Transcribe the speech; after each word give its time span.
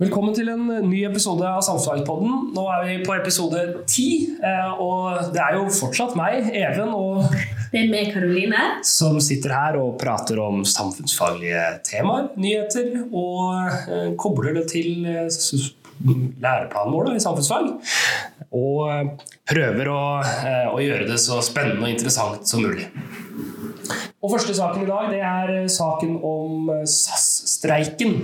Velkommen 0.00 0.32
til 0.32 0.48
en 0.48 0.62
ny 0.88 1.02
episode 1.04 1.44
av 1.44 1.58
Samfunnspodden. 1.60 2.54
Nå 2.56 2.62
er 2.72 2.86
vi 2.86 2.92
på 3.04 3.12
episode 3.18 3.60
ti, 3.84 4.30
eh, 4.40 4.70
og 4.80 5.34
det 5.34 5.42
er 5.44 5.58
jo 5.58 5.66
fortsatt 5.76 6.14
meg, 6.16 6.46
Even, 6.56 6.94
og 6.96 7.26
Det 7.68 7.82
er 7.82 7.90
meg, 7.92 8.08
Karoline. 8.14 8.62
som 8.80 9.18
sitter 9.20 9.52
her 9.52 9.76
og 9.76 9.98
prater 10.00 10.40
om 10.40 10.64
samfunnsfaglige 10.64 11.66
temaer, 11.84 12.30
nyheter, 12.40 12.88
og 13.12 13.68
eh, 13.92 14.14
kobler 14.16 14.56
det 14.56 14.70
til 14.72 15.04
eh, 15.04 15.28
læreplanen 16.40 16.96
da, 17.10 17.18
i 17.18 17.20
samfunnsfag. 17.20 17.68
Og 18.56 19.20
prøver 19.52 19.92
å, 19.92 20.00
å 20.72 20.80
gjøre 20.80 21.10
det 21.12 21.20
så 21.20 21.42
spennende 21.44 21.84
og 21.84 21.92
interessant 21.92 22.48
som 22.48 22.64
mulig. 22.64 22.88
Og 24.24 24.32
første 24.32 24.56
saken 24.56 24.82
i 24.84 24.88
dag 24.88 25.12
det 25.12 25.20
er 25.20 25.68
saken 25.68 26.16
om 26.24 26.72
SAS-streiken. 26.88 28.18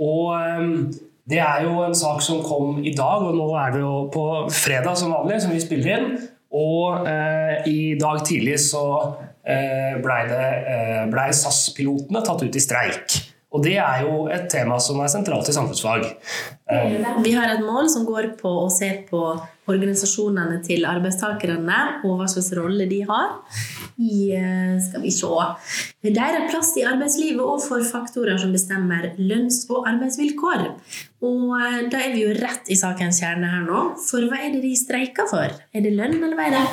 Og 0.00 0.96
det 1.30 1.38
er 1.38 1.64
jo 1.66 1.80
en 1.84 1.94
sak 1.94 2.22
som 2.24 2.42
kom 2.42 2.80
i 2.82 2.92
dag, 2.96 3.22
og 3.22 3.36
nå 3.38 3.48
er 3.60 3.74
det 3.74 3.82
jo 3.84 3.94
på 4.12 4.26
fredag 4.54 4.98
som 4.98 5.14
vanlig, 5.14 5.40
som 5.44 5.54
vi 5.54 5.62
spiller 5.62 5.96
inn. 5.96 6.14
Og 6.50 7.06
eh, 7.06 7.68
i 7.70 7.80
dag 7.98 8.24
tidlig 8.26 8.56
så 8.64 8.84
eh, 9.46 10.00
blei 10.02 10.22
eh, 10.26 11.04
ble 11.10 11.28
SAS-pilotene 11.36 12.24
tatt 12.26 12.42
ut 12.42 12.58
i 12.58 12.62
streik. 12.62 13.20
Og 13.54 13.62
det 13.62 13.76
er 13.82 14.04
jo 14.06 14.26
et 14.30 14.46
tema 14.50 14.78
som 14.82 14.98
er 15.02 15.10
sentralt 15.10 15.50
i 15.50 15.54
samfunnsfag. 15.54 16.04
Eh, 16.70 17.22
Vi 17.24 17.32
har 17.34 17.54
et 17.54 17.64
mål 17.64 17.88
som 17.90 18.06
går 18.06 18.34
på 18.40 18.50
å 18.64 18.68
se 18.72 18.90
på 19.10 19.22
organisasjonene 19.70 20.58
til 20.66 20.86
arbeidstakerne 20.88 21.78
og 22.06 22.18
hva 22.18 22.26
slags 22.30 22.50
rolle 22.58 22.88
de 22.90 23.02
har 23.06 23.36
i 24.00 24.32
eh, 24.34 24.78
skal 24.82 25.04
vi 25.04 25.12
se, 25.14 25.28
deres 26.02 26.48
plass 26.50 26.72
i 26.80 26.86
arbeidslivet 26.88 27.42
og 27.44 27.60
for 27.62 27.84
faktorer 27.84 28.38
som 28.40 28.54
bestemmer 28.54 29.12
lønns- 29.20 29.66
og 29.70 29.86
arbeidsvilkår. 29.90 30.64
Og 31.26 31.52
eh, 31.58 31.80
da 31.92 32.00
er 32.00 32.14
vi 32.14 32.24
jo 32.24 32.36
rett 32.38 32.70
i 32.72 32.78
sakens 32.80 33.20
kjerne 33.20 33.50
her 33.52 33.66
nå. 33.66 33.82
For 34.06 34.24
hva 34.30 34.40
er 34.40 34.54
det 34.54 34.62
de 34.64 34.72
streiker 34.78 35.28
for? 35.30 35.52
Er 35.74 35.84
det 35.84 35.92
lønn, 35.98 36.16
eller 36.22 36.38
hva 36.38 36.48
er 36.48 36.56
det? 36.56 36.64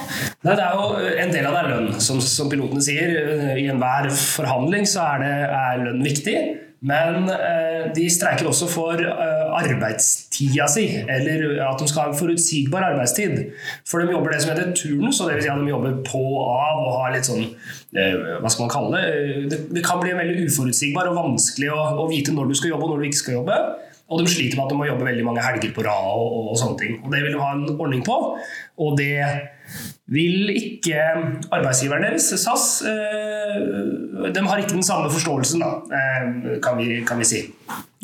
Nei, 0.47 0.55
det 0.55 0.63
er 0.63 0.79
jo 0.79 1.17
En 1.25 1.33
del 1.35 1.49
av 1.49 1.57
det 1.57 1.63
er 1.65 1.73
lønn, 1.73 1.91
som, 2.03 2.21
som 2.23 2.49
pilotene 2.51 2.85
sier. 2.85 3.17
I 3.59 3.67
enhver 3.73 4.09
forhandling 4.15 4.87
så 4.89 5.03
er, 5.17 5.25
det, 5.25 5.35
er 5.59 5.83
lønn 5.83 6.05
viktig. 6.05 6.37
Men 6.85 7.25
eh, 7.33 7.87
de 7.95 8.05
streiker 8.13 8.45
også 8.45 8.67
for 8.69 9.01
eh, 9.01 9.45
arbeidstida 9.57 10.67
si, 10.69 10.85
eller 11.09 11.55
at 11.65 11.81
de 11.81 11.87
skal 11.89 12.03
ha 12.03 12.11
en 12.11 12.19
forutsigbar 12.19 12.85
arbeidstid. 12.91 13.47
For 13.87 14.03
de 14.03 14.13
jobber 14.13 14.35
det 14.35 14.43
som 14.43 14.53
heter 14.53 14.75
turnus, 14.77 15.17
og 15.19 15.31
det 15.31 15.39
vil 15.39 15.47
si 15.47 15.51
at 15.53 15.63
de 15.63 15.71
jobber 15.71 15.97
på 16.05 16.21
og 16.21 16.53
av 16.53 16.83
og 16.83 16.93
har 16.99 17.15
litt 17.15 17.29
sånn 17.29 17.43
eh, 17.47 18.37
Hva 18.43 18.53
skal 18.53 18.67
man 18.67 18.73
kalle 18.75 19.01
det? 19.01 19.59
det? 19.73 19.83
Kan 19.87 20.03
bli 20.03 20.13
veldig 20.13 20.45
uforutsigbar 20.45 21.09
og 21.09 21.17
vanskelig 21.17 21.73
å, 21.73 21.81
å 22.03 22.07
vite 22.11 22.35
når 22.35 22.51
du 22.51 22.57
skal 22.59 22.75
jobbe 22.75 22.85
og 22.85 22.93
når 22.93 23.01
du 23.01 23.09
ikke 23.09 23.23
skal 23.23 23.39
jobbe. 23.39 23.59
Og 24.07 24.21
de 24.21 24.31
sliter 24.31 24.55
med 24.55 24.67
at 24.67 24.71
de 24.71 24.79
må 24.79 24.87
jobbe 24.87 25.09
veldig 25.09 25.25
mange 25.27 25.43
helger 25.43 25.73
på 25.75 25.83
rad 25.83 26.13
og, 26.13 26.27
og, 26.29 26.51
og 26.53 26.59
sånne 26.61 26.79
ting. 26.79 26.99
Og 27.01 27.09
det 27.11 27.25
vil 27.25 27.33
de 27.33 27.41
ha 27.41 27.49
en 27.57 27.65
ordning 27.73 28.05
på. 28.05 28.21
Og 28.85 28.99
det 29.01 29.17
vil 30.07 30.51
ikke 30.53 30.99
arbeidsgiveren 31.51 32.05
deres, 32.07 32.29
SAS, 32.39 32.67
eh, 32.87 33.57
de 34.31 34.45
har 34.45 34.61
ikke 34.61 34.77
den 34.77 34.85
samme 34.85 35.11
forståelsen, 35.11 35.63
da, 35.63 35.97
eh, 35.97 36.55
kan, 36.63 36.79
vi, 36.79 37.01
kan 37.07 37.19
vi 37.19 37.27
si. 37.27 37.43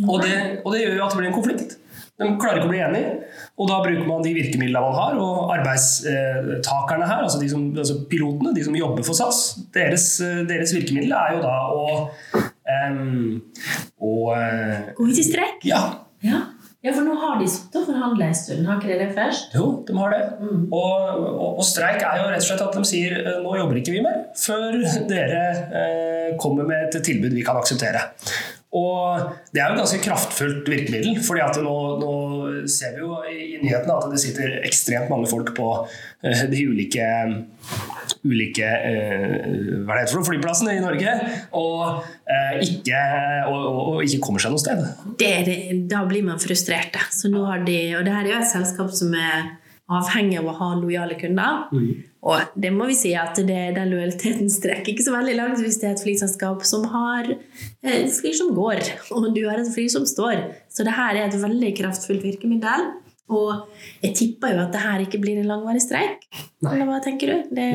Og 0.03 0.19
det, 0.23 0.35
og 0.65 0.73
det 0.73 0.83
gjør 0.83 0.97
jo 0.97 1.05
at 1.05 1.15
det 1.15 1.21
blir 1.21 1.31
en 1.31 1.37
konflikt. 1.37 1.77
De 2.19 2.27
klarer 2.37 2.59
ikke 2.59 2.67
å 2.67 2.71
bli 2.71 2.81
enige, 2.85 3.13
og 3.57 3.69
da 3.71 3.79
bruker 3.81 4.05
man 4.05 4.21
de 4.25 4.35
virkemidlene 4.35 4.83
man 4.83 4.97
har. 4.99 5.15
Og 5.17 5.53
arbeidstakerne 5.55 7.07
her, 7.09 7.23
altså, 7.25 7.39
de 7.41 7.49
som, 7.49 7.65
altså 7.73 7.97
pilotene, 8.11 8.53
de 8.53 8.65
som 8.67 8.77
jobber 8.77 9.07
for 9.07 9.17
SAS, 9.17 9.41
deres, 9.73 10.05
deres 10.49 10.75
virkemiddel 10.75 11.15
er 11.17 11.37
jo 11.37 11.41
da 11.41 11.55
å, 11.73 11.87
um, 12.83 13.39
Gå 14.93 15.07
ut 15.07 15.19
i 15.19 15.25
streik? 15.25 15.63
Ja, 15.67 15.85
Ja. 16.23 16.52
Ja, 16.83 16.91
for 16.91 17.05
nå 17.07 17.13
har 17.15 17.37
de 17.39 17.45
sittet 17.47 17.77
og 17.79 17.85
forhandla 17.87 18.25
en 18.27 18.35
stund. 18.35 18.65
Har 18.67 18.81
ikke 18.81 18.89
de 18.91 18.97
det 18.99 19.13
først? 19.15 19.53
Jo, 19.55 19.67
de 19.87 19.93
har 19.95 20.11
det. 20.11 20.23
Mm. 20.41 20.65
Og, 20.67 21.21
og, 21.23 21.45
og 21.61 21.63
streik 21.63 22.03
er 22.03 22.19
jo 22.19 22.25
rett 22.27 22.43
og 22.43 22.49
slett 22.49 22.63
at 22.65 22.75
de 22.75 22.89
sier 22.89 23.15
eh, 23.21 23.37
nå 23.39 23.53
jobber 23.55 23.79
ikke 23.79 23.93
vi 23.95 24.01
mer 24.03 24.25
før 24.35 24.75
dere 25.07 25.45
eh, 25.79 26.33
kommer 26.41 26.67
med 26.67 26.89
et 26.89 26.99
tilbud 27.07 27.31
vi 27.31 27.45
kan 27.47 27.61
akseptere. 27.61 28.03
Og 28.73 29.21
det 29.53 29.61
er 29.61 29.69
jo 29.69 29.77
et 29.77 29.81
ganske 29.83 30.01
kraftfullt 30.01 30.69
virkemiddel, 30.73 31.19
fordi 31.23 31.43
at 31.45 31.59
nå, 31.61 31.75
nå 32.01 32.13
ser 32.71 32.95
vi 32.95 33.03
jo 33.03 33.17
i, 33.29 33.57
nyhetene 33.61 33.95
at 33.95 34.11
det 34.11 34.21
sitter 34.21 34.57
ekstremt 34.63 35.11
mange 35.11 35.29
folk 35.31 35.53
på 35.57 35.69
eh, 36.23 36.45
de 36.51 36.61
ulike, 36.69 37.07
ulike 38.23 38.67
eh, 38.67 39.35
hva 39.83 39.97
det 39.97 40.03
heter 40.03 40.15
for 40.15 40.29
flyplassene 40.29 40.77
i 40.77 40.83
Norge 40.83 41.15
og, 41.59 42.05
eh, 42.29 42.61
ikke, 42.67 43.01
og, 43.49 43.67
og, 43.71 43.99
ikke 44.05 44.21
kommer 44.27 44.43
seg 44.43 44.55
noe 44.55 44.63
sted. 44.63 44.85
det, 45.19 45.33
det, 45.49 45.59
da 45.91 46.03
blir 46.09 46.25
man 46.27 46.41
frustrert. 46.41 46.97
Så 47.13 47.31
nå 47.33 47.43
har 47.49 47.65
de, 47.67 47.77
og 47.97 48.07
det 48.07 48.15
her 48.15 48.25
er 48.25 48.33
jo 48.35 48.41
et 48.41 48.51
selskap 48.53 48.93
som 48.95 49.13
er 49.17 49.53
avhengig 49.93 50.39
av 50.39 50.49
å 50.49 50.57
ha 50.61 50.73
lojale 50.79 51.19
kunder. 51.19 51.67
Og 52.23 52.55
det 52.55 52.71
må 52.71 52.87
vi 52.87 52.95
si 52.95 53.11
at 53.19 53.35
det, 53.35 53.59
den 53.75 53.91
lojaliteten 53.91 54.47
strekker 54.51 54.93
ikke 54.93 55.03
så 55.03 55.15
veldig 55.15 55.35
langt 55.35 55.59
hvis 55.59 55.81
det 55.81 55.89
er 55.89 55.95
et 55.97 56.03
flyselskap 56.05 56.63
som 56.67 56.85
har 56.93 57.27
et 57.27 58.13
fly 58.15 58.31
som 58.37 58.53
går, 58.55 58.79
og 59.11 59.31
du 59.35 59.43
har 59.49 59.59
et 59.59 59.71
fly 59.73 59.89
som 59.91 60.07
står. 60.07 60.45
Så 60.71 60.87
det 60.87 60.95
her 60.95 61.19
er 61.19 61.27
et 61.27 61.41
veldig 61.41 61.73
kraftfullt 61.81 62.23
virkemiddel. 62.23 62.93
Og 63.33 63.69
jeg 64.03 64.13
tipper 64.17 64.51
jo 64.51 64.61
at 64.65 64.73
det 64.73 64.81
her 64.83 65.01
ikke 65.03 65.19
blir 65.23 65.39
en 65.39 65.47
langvarig 65.47 65.81
streik. 65.81 66.25
Eller 66.63 66.83
hva 66.87 66.99
tenker 67.03 67.31
du? 67.31 67.53
Det, 67.55 67.67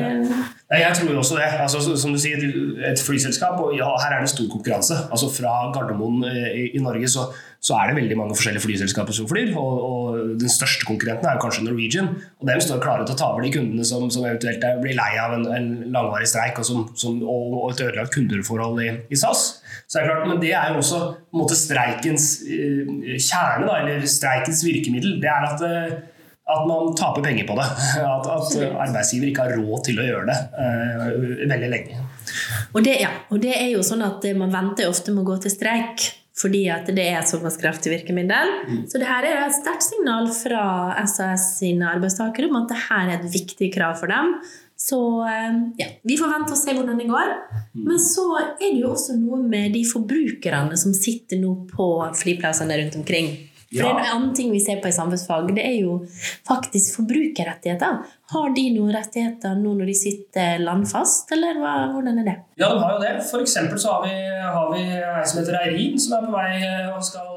Nei, 0.69 0.81
Jeg 0.83 0.93
tror 0.99 1.17
også 1.21 1.39
det. 1.39 1.47
Altså, 1.65 1.81
som 1.97 2.13
du 2.13 2.19
sier, 2.21 2.43
et 2.85 3.01
flyselskap, 3.01 3.57
og 3.59 3.73
ja, 3.77 3.89
her 4.03 4.17
er 4.17 4.23
det 4.23 4.31
stor 4.31 4.45
konkurranse. 4.51 4.97
Altså 5.09 5.29
Fra 5.33 5.71
Gardermoen 5.75 6.21
eh, 6.29 6.69
i 6.77 6.83
Norge 6.83 7.09
så, 7.11 7.27
så 7.59 7.75
er 7.75 7.89
det 7.89 7.97
veldig 7.97 8.15
mange 8.15 8.35
forskjellige 8.37 8.63
flyselskaper 8.63 9.15
som 9.15 9.27
flyr. 9.27 9.49
Og, 9.59 9.79
og 9.83 10.35
den 10.39 10.51
største 10.51 10.87
konkurrenten 10.87 11.27
er 11.27 11.41
kanskje 11.43 11.65
Norwegian. 11.65 12.07
Og 12.39 12.47
de 12.47 12.55
står 12.63 12.79
klare 12.83 13.03
til 13.03 13.17
å 13.17 13.19
ta 13.19 13.31
over 13.33 13.43
de 13.43 13.51
kundene 13.51 13.87
som, 13.87 14.05
som 14.13 14.23
eventuelt 14.23 14.63
blir 14.79 14.95
lei 14.95 15.09
av 15.19 15.35
en, 15.35 15.43
en 15.57 15.67
langvarig 15.91 16.29
streik 16.31 16.61
og, 16.61 16.67
som, 16.69 16.85
som, 16.99 17.17
og, 17.19 17.57
og 17.59 17.73
et 17.73 17.83
ødelagt 17.89 18.15
kundeforhold 18.15 18.79
i, 18.85 18.93
i 19.11 19.19
SAS. 19.19 19.49
Så 19.89 19.97
det 19.97 20.05
er 20.05 20.07
klart, 20.13 20.29
Men 20.29 20.39
det 20.43 20.53
er 20.55 20.71
jo 20.71 20.79
også 20.79 21.01
måte, 21.35 21.57
streikens 21.59 22.29
eh, 22.47 23.17
kjerne, 23.19 23.67
da, 23.67 23.81
eller 23.81 24.07
streikens 24.07 24.63
virkemiddel. 24.63 25.19
Det 25.19 25.31
er 25.33 25.49
at 25.49 25.67
eh, 25.67 25.99
at 26.49 26.63
man 26.65 26.95
taper 26.97 27.21
penger 27.21 27.45
på 27.45 27.53
det. 27.59 27.65
At, 28.15 28.25
at 28.25 28.55
arbeidsgiver 28.87 29.29
ikke 29.29 29.43
har 29.45 29.59
råd 29.59 29.83
til 29.85 29.99
å 30.01 30.05
gjøre 30.07 30.31
det 30.31 30.37
uh, 30.57 31.51
veldig 31.51 31.69
lenge. 31.69 31.99
Og 32.73 32.81
det, 32.85 32.95
ja, 33.03 33.11
og 33.29 33.43
det 33.43 33.53
er 33.53 33.67
jo 33.69 33.83
sånn 33.85 34.01
at 34.05 34.25
eh, 34.25 34.37
man 34.37 34.49
venter 34.53 34.89
ofte 34.89 35.13
med 35.13 35.21
å 35.21 35.29
gå 35.29 35.37
til 35.43 35.53
streik 35.53 36.07
fordi 36.39 36.63
at 36.71 36.87
det 36.95 37.03
er 37.03 37.19
et 37.19 37.29
såpass 37.29 37.57
kraftig 37.59 37.91
virkemiddel. 37.91 38.53
Så 38.87 39.01
det 39.01 39.09
her 39.09 39.27
er 39.27 39.43
et 39.43 39.57
sterkt 39.57 39.83
signal 39.83 40.29
fra 40.31 40.63
SAS 41.09 41.51
sine 41.59 41.89
arbeidstakere 41.91 42.47
om 42.47 42.61
at 42.61 42.71
det 42.71 42.81
her 42.87 43.09
er 43.09 43.17
et 43.19 43.31
viktig 43.33 43.71
krav 43.75 43.97
for 43.99 44.11
dem. 44.11 44.37
Så 44.79 44.99
eh, 45.27 45.55
ja, 45.81 45.89
vi 46.07 46.15
får 46.15 46.31
vente 46.31 46.55
og 46.55 46.59
se 46.61 46.71
hvordan 46.71 47.01
det 47.01 47.09
går. 47.09 47.33
Men 47.75 47.99
så 47.99 48.25
er 48.39 48.69
det 48.69 48.79
jo 48.79 48.93
også 48.93 49.17
noe 49.19 49.41
med 49.43 49.73
de 49.75 49.83
forbrukerne 49.87 50.79
som 50.79 50.95
sitter 50.95 51.41
nå 51.41 51.51
på 51.73 51.89
flyplassene 52.15 52.77
rundt 52.79 52.95
omkring. 53.01 53.33
For 53.71 53.85
Ja. 53.85 53.89
en 53.99 54.05
annen 54.15 54.33
ting 54.33 54.49
vi 54.51 54.59
ser 54.59 54.79
på 54.81 54.87
i 54.89 54.91
samfunnsfag, 54.95 55.51
det 55.53 55.61
er 55.63 55.75
jo 55.83 55.99
faktisk 56.47 56.95
forbrukerrettigheter. 56.95 57.99
Har 58.33 58.53
de 58.55 58.63
noen 58.73 58.89
rettigheter 58.95 59.53
nå 59.59 59.75
når 59.77 59.85
de 59.91 59.93
sitter 59.99 60.57
landfast, 60.63 61.29
eller 61.35 61.53
hva, 61.61 61.75
hvordan 61.93 62.17
er 62.23 62.25
det? 62.31 62.35
Ja, 62.57 62.71
de 62.73 62.79
har 62.81 62.95
jo 62.95 62.99
det. 63.03 63.11
For 63.29 63.43
eksempel 63.45 63.77
så 63.77 63.93
har 63.93 64.07
vi, 64.07 64.15
har 64.55 64.71
vi 64.73 64.81
ei 64.97 65.25
som 65.29 65.41
heter 65.43 65.59
Eirin, 65.61 65.99
som 66.01 66.17
er 66.17 66.25
på 66.25 66.33
vei 66.33 66.49
og 66.95 67.03
skal 67.05 67.28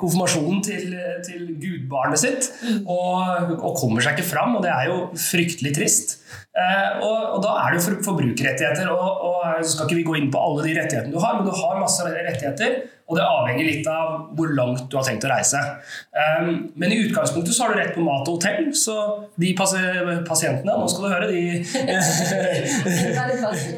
konfirmasjonen 0.00 0.60
til, 0.64 0.92
til 1.26 1.48
gudbarnet 1.60 2.20
sitt. 2.22 2.50
Og, 2.84 3.54
og 3.58 3.72
kommer 3.78 4.04
seg 4.04 4.18
ikke 4.18 4.30
fram, 4.34 4.56
og 4.58 4.64
det 4.64 4.72
er 4.74 4.90
jo 4.90 4.98
fryktelig 5.28 5.74
trist. 5.78 6.18
Eh, 6.58 6.98
og, 7.04 7.18
og 7.36 7.42
da 7.44 7.50
er 7.62 7.70
det 7.70 7.78
jo 7.78 7.84
for, 7.86 7.94
forbrukerrettigheter, 8.10 8.86
og, 8.90 9.08
og 9.28 9.36
så 9.62 9.70
skal 9.72 9.86
ikke 9.86 10.00
vi 10.00 10.06
gå 10.08 10.14
inn 10.18 10.30
på 10.32 10.40
alle 10.42 10.64
de 10.66 10.76
rettighetene 10.80 11.14
du 11.14 11.20
har, 11.22 11.32
men 11.38 11.46
du 11.46 11.54
har 11.54 11.80
masse 11.80 12.02
rettigheter. 12.04 12.80
Og 13.08 13.16
det 13.16 13.24
avhenger 13.24 13.64
litt 13.64 13.86
av 13.88 14.08
hvor 14.36 14.50
langt 14.52 14.90
du 14.92 14.98
har 14.98 15.04
tenkt 15.06 15.24
å 15.24 15.30
reise. 15.30 15.56
Um, 16.12 16.68
men 16.76 16.92
i 16.92 16.98
utgangspunktet 17.06 17.56
så 17.56 17.64
har 17.64 17.72
du 17.72 17.78
rett 17.80 17.94
på 17.94 18.04
mat 18.04 18.28
og 18.28 18.36
hotell, 18.36 18.68
så 18.76 18.96
de 19.40 19.54
pasientene, 19.56 20.74
nå 20.76 20.86
skal 20.92 21.06
du 21.06 21.08
høre, 21.14 21.28
de 21.32 21.40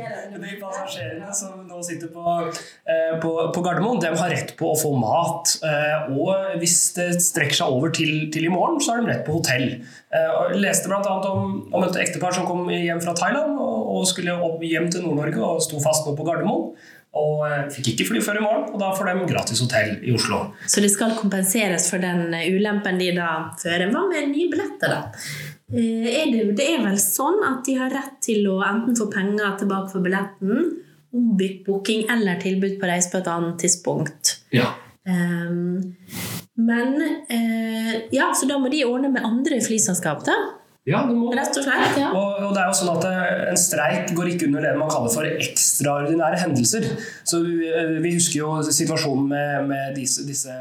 de 0.40 0.56
passasjerene 0.60 1.34
som 1.40 1.59
nå 1.80 1.86
sitter 1.86 2.10
på, 2.12 2.24
eh, 2.92 3.14
på, 3.22 3.30
på 3.54 3.62
Gardermoen, 3.64 4.00
de 4.02 4.12
har 4.16 4.32
rett 4.32 4.52
på 4.58 4.70
å 4.72 4.78
få 4.78 4.92
mat. 5.00 5.54
Eh, 5.64 6.12
og 6.12 6.60
hvis 6.60 6.76
det 6.98 7.08
strekker 7.24 7.56
seg 7.62 7.74
over 7.76 7.94
til, 7.96 8.28
til 8.32 8.46
i 8.46 8.52
morgen, 8.52 8.80
så 8.82 8.94
har 8.94 9.02
de 9.02 9.10
rett 9.10 9.24
på 9.26 9.38
hotell. 9.38 9.66
Eh, 10.12 10.30
og 10.36 10.54
jeg 10.54 10.62
leste 10.66 10.90
bl.a. 10.90 11.16
Om, 11.30 11.58
om 11.72 11.88
et 11.88 12.00
ektepar 12.04 12.36
som 12.36 12.48
kom 12.48 12.68
hjem 12.70 13.02
fra 13.02 13.16
Thailand 13.16 13.56
og, 13.56 13.92
og 13.96 14.08
skulle 14.10 14.36
opp 14.36 14.64
hjem 14.66 14.90
til 14.92 15.06
Nord-Norge 15.06 15.44
og 15.46 15.62
sto 15.64 15.80
fast 15.82 16.08
nå 16.08 16.16
på 16.18 16.26
Gardermoen. 16.28 16.72
Og 17.20 17.40
fikk 17.74 17.88
ikke 17.90 18.04
fly 18.06 18.20
før 18.22 18.36
i 18.38 18.42
morgen, 18.44 18.68
og 18.70 18.76
da 18.78 18.92
får 18.94 19.08
de 19.08 19.24
gratis 19.32 19.58
hotell 19.64 19.96
i 20.06 20.12
Oslo. 20.14 20.44
Så 20.70 20.78
det 20.78 20.92
skal 20.92 21.16
kompenseres 21.18 21.88
for 21.90 21.98
den 21.98 22.28
ulempen 22.30 23.00
de 23.02 23.08
da 23.16 23.30
fører. 23.58 23.90
Hva 23.90 24.04
med 24.06 24.28
nye 24.30 24.46
billetter, 24.52 24.94
da? 24.94 25.24
Er 25.70 26.30
det, 26.30 26.44
det 26.58 26.68
er 26.76 26.84
vel 26.84 27.00
sånn 27.02 27.42
at 27.46 27.64
de 27.66 27.76
har 27.78 27.90
rett 27.94 28.16
til 28.22 28.46
å 28.50 28.60
enten 28.66 28.94
få 28.98 29.08
penger 29.10 29.58
tilbake 29.58 29.90
for 29.90 30.06
billetten, 30.06 30.70
ombytt 31.16 31.64
booking 31.66 32.06
eller 32.12 32.40
tilbud 32.42 32.78
på 32.80 32.90
reise 32.90 33.10
på 33.12 33.20
et 33.22 33.30
annet 33.30 33.58
tidspunkt. 33.62 34.36
Ja. 34.54 34.72
Um, 35.08 35.96
Men 36.60 36.96
uh, 37.32 37.94
ja, 38.12 38.30
så 38.36 38.46
da 38.46 38.58
må 38.60 38.68
de 38.68 38.84
ordne 38.84 39.08
med 39.08 39.24
andre 39.24 39.62
flyselskap, 39.64 40.24
da. 40.26 40.36
Ja, 40.88 41.02
må 41.04 41.28
Rett 41.36 41.52
og 41.60 41.64
slett. 41.66 41.98
ja. 42.00 42.08
Og, 42.16 42.38
og 42.46 42.54
det 42.56 42.62
er 42.62 42.70
jo 42.70 42.76
sånn 42.78 42.90
at 42.94 43.02
eh, 43.04 43.42
En 43.52 43.58
streik 43.60 44.14
går 44.16 44.30
ikke 44.32 44.46
under 44.48 44.64
det 44.64 44.70
man 44.78 44.88
kaller 44.88 45.12
for 45.12 45.28
ekstraordinære 45.28 46.38
hendelser. 46.40 46.86
Så 47.28 47.42
Vi, 47.44 47.68
eh, 47.68 47.90
vi 48.00 48.14
husker 48.14 48.38
jo 48.40 48.54
situasjonen 48.64 49.26
med, 49.28 49.68
med 49.68 49.98
disse, 49.98 50.24
disse 50.24 50.54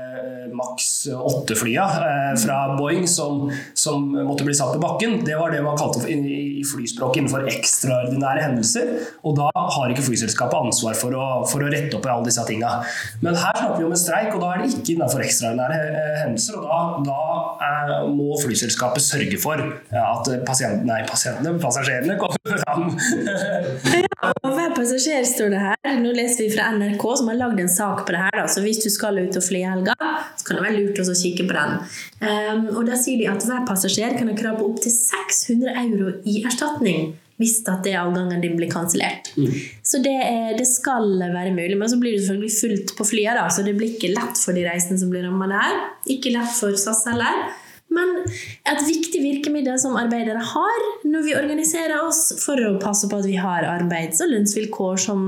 Max 0.51 1.07
8-flya 1.16 1.86
eh, 2.04 2.34
fra 2.44 2.57
Boeing 2.75 3.07
som, 3.07 3.48
som 3.72 4.10
måtte 4.28 4.44
bli 4.44 4.57
satt 4.60 4.75
på 4.75 4.84
bakken. 4.84 5.22
Det 5.24 5.40
var 5.40 5.56
det 5.56 5.63
man 5.63 5.80
kalte 5.80 6.04
for, 6.04 6.12
i, 6.12 6.19
i 6.19 6.49
flyspråket 6.68 7.22
innenfor 7.22 7.48
ekstraordinære 7.52 8.46
hendelser. 8.46 8.92
Og 9.24 9.38
da 9.40 9.50
har 9.54 9.94
ikke 9.94 10.06
flyselskapet 10.10 10.70
ansvar 10.70 10.98
for 11.00 11.16
å, 11.16 11.28
for 11.50 11.66
å 11.66 11.72
rette 11.72 11.98
opp 11.98 12.08
i 12.08 12.14
alle 12.14 12.30
disse 12.30 12.46
tinga. 12.50 12.72
Men 13.24 13.38
her 13.40 13.56
snakker 13.56 13.80
vi 13.80 13.88
om 13.88 13.96
en 13.96 14.02
streik, 14.02 14.34
og 14.36 14.44
da 14.44 14.54
er 14.54 14.64
det 14.64 14.72
ikke 14.74 14.96
innenfor 14.96 15.26
ekstraordinære 15.26 15.80
eh, 15.90 16.18
hendelser. 16.24 16.60
Og 16.60 16.68
da, 16.70 16.82
da 17.10 17.70
eh, 17.70 17.96
må 18.14 18.40
flyselskapet 18.44 19.06
sørge 19.06 19.42
for 19.42 19.64
at 20.04 20.32
pasient, 20.48 20.86
nei, 20.88 21.02
pasientene, 21.10 21.56
passasjerene 21.62 22.18
kommer 22.20 22.64
fram. 22.66 22.90
Hver 24.20 24.74
passasjer 24.76 25.24
står 25.28 25.54
det 25.54 25.60
her. 25.64 25.94
Nå 26.02 26.12
leser 26.16 26.46
vi 26.46 26.50
fra 26.54 26.70
NRK, 26.76 27.04
som 27.20 27.30
har 27.32 27.40
lagd 27.40 27.62
en 27.64 27.72
sak 27.72 28.06
på 28.06 28.16
det 28.16 28.24
her. 28.26 28.36
Da. 28.42 28.46
Så 28.52 28.64
hvis 28.66 28.82
du 28.84 28.90
skal 28.92 29.20
ut 29.22 29.38
og 29.40 29.46
fly 29.46 29.62
i 29.64 29.68
helga, 29.68 29.96
så 30.38 30.48
kan 30.48 30.60
det 30.60 30.66
være 30.66 30.80
lurt 30.80 31.02
å 31.04 31.16
kikke 31.16 31.46
på 31.50 31.56
den. 31.56 31.78
Um, 32.20 32.66
og 32.76 32.82
da 32.90 32.98
sier 33.00 33.20
de 33.22 33.30
at 33.32 33.46
hver 33.48 33.64
passasjer 33.68 34.18
kan 34.18 34.32
ha 34.32 34.36
krav 34.38 34.60
på 34.60 34.68
opptil 34.74 34.94
600 34.96 35.76
euro 35.86 36.14
i 36.28 36.42
erstatning 36.50 37.12
hvis 37.40 37.62
at 37.72 37.86
det 37.86 37.94
avgangen 37.96 38.42
din 38.44 38.57
blir 38.60 38.68
kansellert. 38.68 39.30
Så 39.88 40.01
det, 40.04 40.12
er- 40.25 40.57
det 40.60 40.66
skal 40.68 41.06
være 41.22 41.54
mulig. 41.56 41.78
Men 41.80 41.88
så 41.88 41.96
blir 42.01 42.18
det 42.18 42.25
selvfølgelig 42.25 42.51
fullt 42.57 42.92
på 42.98 43.06
flyet, 43.07 43.38
da, 43.40 43.46
så 43.48 43.63
det 43.63 43.78
blir 43.80 43.94
ikke 43.96 44.10
lett 44.12 44.42
for 44.44 44.51
de 44.57 44.66
reisende 44.68 45.00
som 45.00 45.10
blir 45.13 45.24
ramma 45.24 45.48
der. 45.48 45.78
Ikke 46.12 46.34
lett 46.36 46.51
for 46.57 46.75
SAS 46.75 47.06
heller. 47.07 47.40
Men 47.96 48.12
et 48.28 48.84
viktig 48.86 49.22
virkemiddel 49.24 49.80
som 49.81 49.96
arbeidere 49.98 50.44
har 50.51 50.84
når 51.07 51.24
vi 51.25 51.38
organiserer 51.40 52.04
oss 52.04 52.19
for 52.44 52.60
å 52.60 52.75
passe 52.84 53.07
på 53.10 53.18
at 53.24 53.25
vi 53.31 53.40
har 53.40 53.63
arbeids- 53.72 54.19
og 54.22 54.30
lønnsvilkår 54.36 55.00
som, 55.07 55.24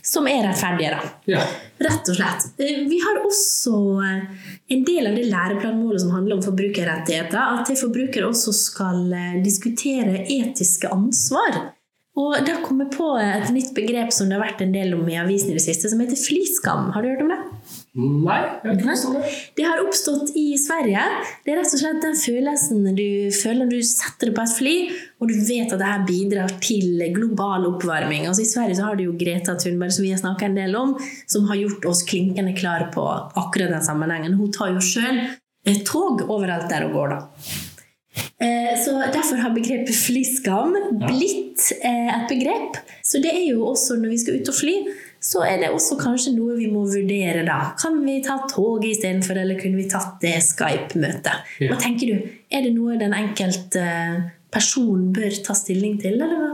som 0.00 0.30
er 0.30 0.46
rettferdige. 0.46 0.94
Da. 0.94 1.10
Ja. 1.34 1.42
Rett 1.82 2.08
og 2.08 2.16
slett. 2.16 2.48
Eh, 2.60 2.82
Vi 2.88 2.98
har 3.02 3.20
også 3.24 3.74
eh, 4.06 4.48
en 4.74 4.84
del 4.86 5.08
av 5.10 5.16
det 5.18 5.28
læreplanmålet 5.30 6.04
som 6.04 6.12
handler 6.14 6.38
om 6.38 6.44
forbrukerrettigheter, 6.44 7.38
at 7.62 7.72
forbrukere 7.80 8.28
også 8.28 8.54
skal 8.56 9.06
eh, 9.16 9.38
diskutere 9.44 10.24
etiske 10.26 10.90
ansvar. 10.92 11.72
Og 12.20 12.36
da 12.44 12.58
kom 12.60 12.82
jeg 12.84 12.92
på 12.92 13.08
et 13.16 13.48
nytt 13.54 13.72
begrep 13.74 14.12
som 14.12 14.28
det 14.28 14.36
har 14.36 14.44
vært 14.44 14.60
en 14.64 14.74
del 14.74 14.92
om 14.98 15.06
i 15.08 15.16
avisen 15.16 15.54
i 15.54 15.56
det 15.56 15.64
siste, 15.64 15.88
som 15.88 16.02
heter 16.02 16.20
fliskam. 16.20 16.90
Har 16.92 17.02
du 17.02 17.08
hørt 17.08 17.24
om 17.24 17.32
det? 17.32 17.40
Nei, 17.92 18.38
jeg 18.64 18.78
har 18.86 18.94
ikke 18.96 19.10
det. 19.18 19.30
Det 19.58 19.64
har 19.68 19.80
oppstått 19.82 20.30
i 20.40 20.46
Sverige. 20.56 21.02
Det 21.44 21.52
er 21.52 21.58
rett 21.60 21.74
og 21.76 21.80
slett 21.82 21.98
den 22.00 22.14
følelsen 22.16 22.86
du 22.96 23.08
føler 23.36 23.66
når 23.66 23.74
du 23.74 23.84
setter 23.84 24.30
deg 24.30 24.36
på 24.38 24.46
et 24.46 24.54
fly, 24.56 24.72
og 25.20 25.28
du 25.28 25.34
vet 25.36 25.74
at 25.74 25.82
det 25.82 25.90
her 25.90 26.06
bidrar 26.08 26.54
til 26.64 27.02
global 27.12 27.68
oppvarming. 27.74 28.24
Altså 28.30 28.46
I 28.46 28.48
Sverige 28.48 28.78
så 28.80 28.86
har 28.88 28.96
du 28.96 29.04
jo 29.04 29.18
Greta 29.20 29.58
Thunberg, 29.60 29.92
som 29.92 30.06
vi 30.06 30.14
har 30.14 30.22
snakka 30.22 30.48
en 30.48 30.56
del 30.56 30.78
om, 30.80 30.96
som 31.28 31.44
har 31.50 31.60
gjort 31.60 31.84
oss 31.92 32.00
klinkende 32.08 32.56
klare 32.56 32.88
på 32.96 33.04
akkurat 33.04 33.76
den 33.76 33.84
sammenhengen. 33.84 34.40
Hun 34.40 34.56
tar 34.56 34.72
jo 34.72 34.80
sjøl 34.80 35.20
tog 35.86 36.24
overalt 36.32 36.72
der 36.72 36.88
hun 36.88 36.96
går, 36.96 37.12
da. 37.12 37.20
Eh, 38.40 38.72
Så 38.80 38.96
Derfor 39.12 39.36
har 39.36 39.52
begrepet 39.54 39.94
flyskam 39.94 40.74
blitt 41.04 41.68
eh, 41.84 42.08
et 42.08 42.28
begrep. 42.28 42.80
Så 43.04 43.20
det 43.22 43.36
er 43.36 43.46
jo 43.52 43.68
også 43.68 44.00
når 44.00 44.16
vi 44.16 44.18
skal 44.24 44.40
ut 44.40 44.48
og 44.48 44.56
fly, 44.58 44.76
så 45.22 45.44
er 45.46 45.60
det 45.62 45.70
også 45.70 45.96
kanskje 46.00 46.34
noe 46.34 46.56
vi 46.58 46.68
må 46.72 46.82
vurdere 46.90 47.44
da. 47.46 47.60
Kan 47.78 48.00
vi 48.02 48.18
ta 48.24 48.40
toget 48.50 48.96
istedenfor, 48.96 49.38
eller 49.38 49.58
kunne 49.60 49.78
vi 49.78 49.88
tatt 49.90 50.18
det 50.24 50.34
Skype-møtet? 50.42 51.54
Ja. 51.62 51.70
Hva 51.70 51.78
tenker 51.82 52.10
du? 52.10 52.32
Er 52.50 52.66
det 52.66 52.72
noe 52.74 52.98
den 52.98 53.14
enkelte 53.14 53.84
person 54.52 55.06
bør 55.14 55.32
ta 55.46 55.54
stilling 55.56 55.94
til, 56.02 56.18
eller 56.18 56.42
hva? 56.42 56.50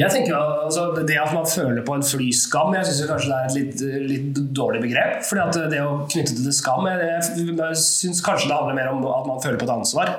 Jeg 0.00 0.10
tenker 0.10 0.34
altså, 0.34 0.86
Det 1.06 1.16
at 1.20 1.32
man 1.36 1.46
føler 1.46 1.84
på 1.86 1.94
en 1.94 2.04
flyskam, 2.04 2.74
jeg 2.74 2.88
syns 2.88 3.10
kanskje 3.10 3.30
det 3.30 3.36
er 3.36 3.46
et 3.46 3.56
litt, 3.58 3.82
litt 4.10 4.40
dårlig 4.56 4.80
begrep. 4.82 5.20
fordi 5.28 5.44
at 5.44 5.72
det 5.72 5.82
å 5.84 6.00
knytte 6.10 6.34
det 6.34 6.46
til 6.48 6.56
skam 6.56 6.88
Jeg, 6.90 7.10
jeg, 7.12 7.46
jeg 7.60 7.80
syns 7.84 8.22
kanskje 8.26 8.50
det 8.50 8.56
handler 8.56 8.78
mer 8.80 8.90
om 8.94 9.04
at 9.12 9.28
man 9.28 9.42
føler 9.44 9.60
på 9.60 9.68
et 9.68 9.74
ansvar. 9.76 10.14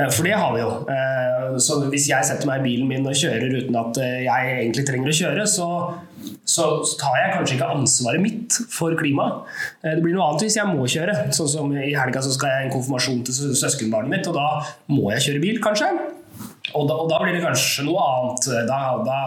Eh, 0.00 0.10
For 0.10 0.24
det 0.26 0.36
har 0.38 0.54
vi 0.54 0.62
jo. 0.62 0.70
Eh, 0.88 1.58
Så 1.60 1.80
hvis 1.90 2.08
jeg 2.08 2.24
setter 2.24 2.48
meg 2.48 2.62
i 2.62 2.68
bilen 2.68 2.88
min 2.88 3.06
og 3.06 3.16
kjører 3.16 3.52
uten 3.58 3.76
at 3.80 3.98
eh, 4.00 4.22
jeg 4.26 4.52
egentlig 4.60 4.86
trenger 4.88 5.10
å 5.12 5.16
kjøre, 5.20 5.46
så, 5.50 5.68
så 6.48 6.68
tar 7.00 7.18
jeg 7.18 7.34
kanskje 7.34 7.56
ikke 7.58 7.70
ansvaret 7.74 8.22
mitt 8.22 8.60
for 8.72 8.96
klimaet. 8.98 9.50
Det 9.82 9.98
blir 10.04 10.16
noe 10.16 10.30
annet 10.30 10.46
hvis 10.46 10.58
jeg 10.60 10.70
må 10.70 10.86
kjøre. 10.88 11.18
Sånn 11.36 11.52
som 11.56 11.74
I 11.76 11.92
helga 11.92 12.22
så 12.24 12.32
skal 12.36 12.52
jeg 12.52 12.62
ha 12.62 12.66
en 12.68 12.74
konfirmasjon 12.76 13.22
til 13.28 13.54
søskenbarnet 13.58 14.14
mitt, 14.14 14.30
og 14.30 14.38
da 14.38 14.48
må 14.94 15.10
jeg 15.16 15.26
kjøre 15.28 15.44
bil, 15.46 15.62
kanskje. 15.64 15.90
Og 16.76 16.86
da, 16.86 16.94
og 16.94 17.08
da 17.10 17.18
blir 17.22 17.34
det 17.34 17.42
kanskje 17.44 17.88
noe 17.88 18.04
annet. 18.06 18.46
Da, 18.68 18.80
da 19.06 19.20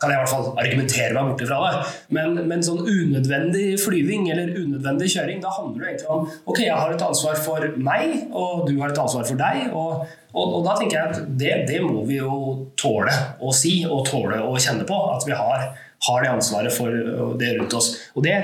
kan 0.00 0.12
jeg 0.12 0.16
i 0.16 0.20
hvert 0.22 0.32
fall 0.32 0.46
argumentere 0.60 1.12
meg 1.16 1.28
bort 1.28 1.42
ifra 1.44 1.58
det. 1.64 1.80
Men, 2.16 2.38
men 2.48 2.62
sånn 2.64 2.80
unødvendig 2.88 3.66
flyving 3.82 4.30
eller 4.32 4.54
unødvendig 4.56 5.10
kjøring, 5.12 5.42
da 5.44 5.52
handler 5.58 5.84
det 5.84 5.90
egentlig 5.90 6.12
om 6.14 6.24
ok, 6.48 6.60
jeg 6.64 6.76
har 6.76 6.94
et 6.94 7.04
ansvar 7.04 7.36
for 7.44 7.66
meg, 7.76 8.14
og 8.32 8.64
du 8.68 8.74
har 8.80 8.94
et 8.94 9.02
ansvar 9.02 9.28
for 9.28 9.40
deg. 9.40 9.74
Og, 9.76 10.06
og, 10.32 10.56
og 10.60 10.66
da 10.66 10.76
tenker 10.78 10.96
jeg 10.98 11.10
at 11.10 11.30
det, 11.40 11.54
det 11.70 11.80
må 11.84 12.04
vi 12.08 12.20
jo 12.20 12.40
tåle 12.80 13.14
å 13.42 13.54
si 13.56 13.80
og 13.88 14.04
tåle 14.08 14.42
å 14.46 14.56
kjenne 14.60 14.86
på. 14.88 14.98
At 15.14 15.26
vi 15.26 15.36
har, 15.36 15.70
har 16.08 16.20
det 16.24 16.34
ansvaret 16.34 16.74
for 16.74 17.34
det 17.40 17.56
rundt 17.58 17.74
oss. 17.76 17.94
Og 18.14 18.22
det, 18.26 18.36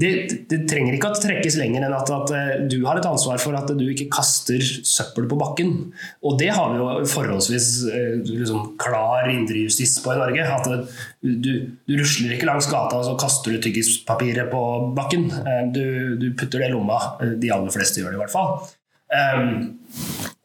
det, 0.00 0.10
det 0.50 0.58
trenger 0.68 0.96
ikke 0.96 1.08
å 1.12 1.18
trekkes 1.20 1.58
lenger 1.60 1.86
enn 1.86 1.94
at, 1.96 2.10
at 2.12 2.32
eh, 2.36 2.54
du 2.68 2.78
har 2.84 2.98
et 3.00 3.08
ansvar 3.08 3.40
for 3.40 3.56
at 3.56 3.70
du 3.78 3.84
ikke 3.88 4.08
kaster 4.12 4.60
søppel 4.64 5.28
på 5.30 5.38
bakken. 5.40 5.70
Og 6.24 6.36
det 6.40 6.50
har 6.56 6.72
vi 6.72 6.80
jo 6.80 6.88
forholdsvis 7.12 7.68
eh, 7.92 8.16
liksom, 8.26 8.74
klar 8.80 9.28
indrejustis 9.32 9.98
på 10.04 10.12
i 10.12 10.18
Norge. 10.20 10.48
At 10.56 10.68
du, 11.20 11.52
du 11.84 11.94
rusler 12.00 12.36
ikke 12.36 12.48
langs 12.48 12.68
gata 12.72 13.00
og 13.00 13.06
så 13.08 13.14
kaster 13.20 13.56
du 13.56 13.62
tyggispapiret 13.68 14.52
på 14.52 14.64
bakken. 14.96 15.28
Eh, 15.42 15.62
Du, 15.76 15.84
du 16.20 16.30
putter 16.36 16.60
det 16.64 16.70
i 16.70 16.74
lomma. 16.74 16.98
De 17.40 17.52
aller 17.52 17.72
fleste 17.72 18.00
gjør 18.00 18.12
det 18.14 18.20
i 18.20 18.24
hvert 18.24 18.36
fall. 18.36 18.68
Um, 19.06 19.76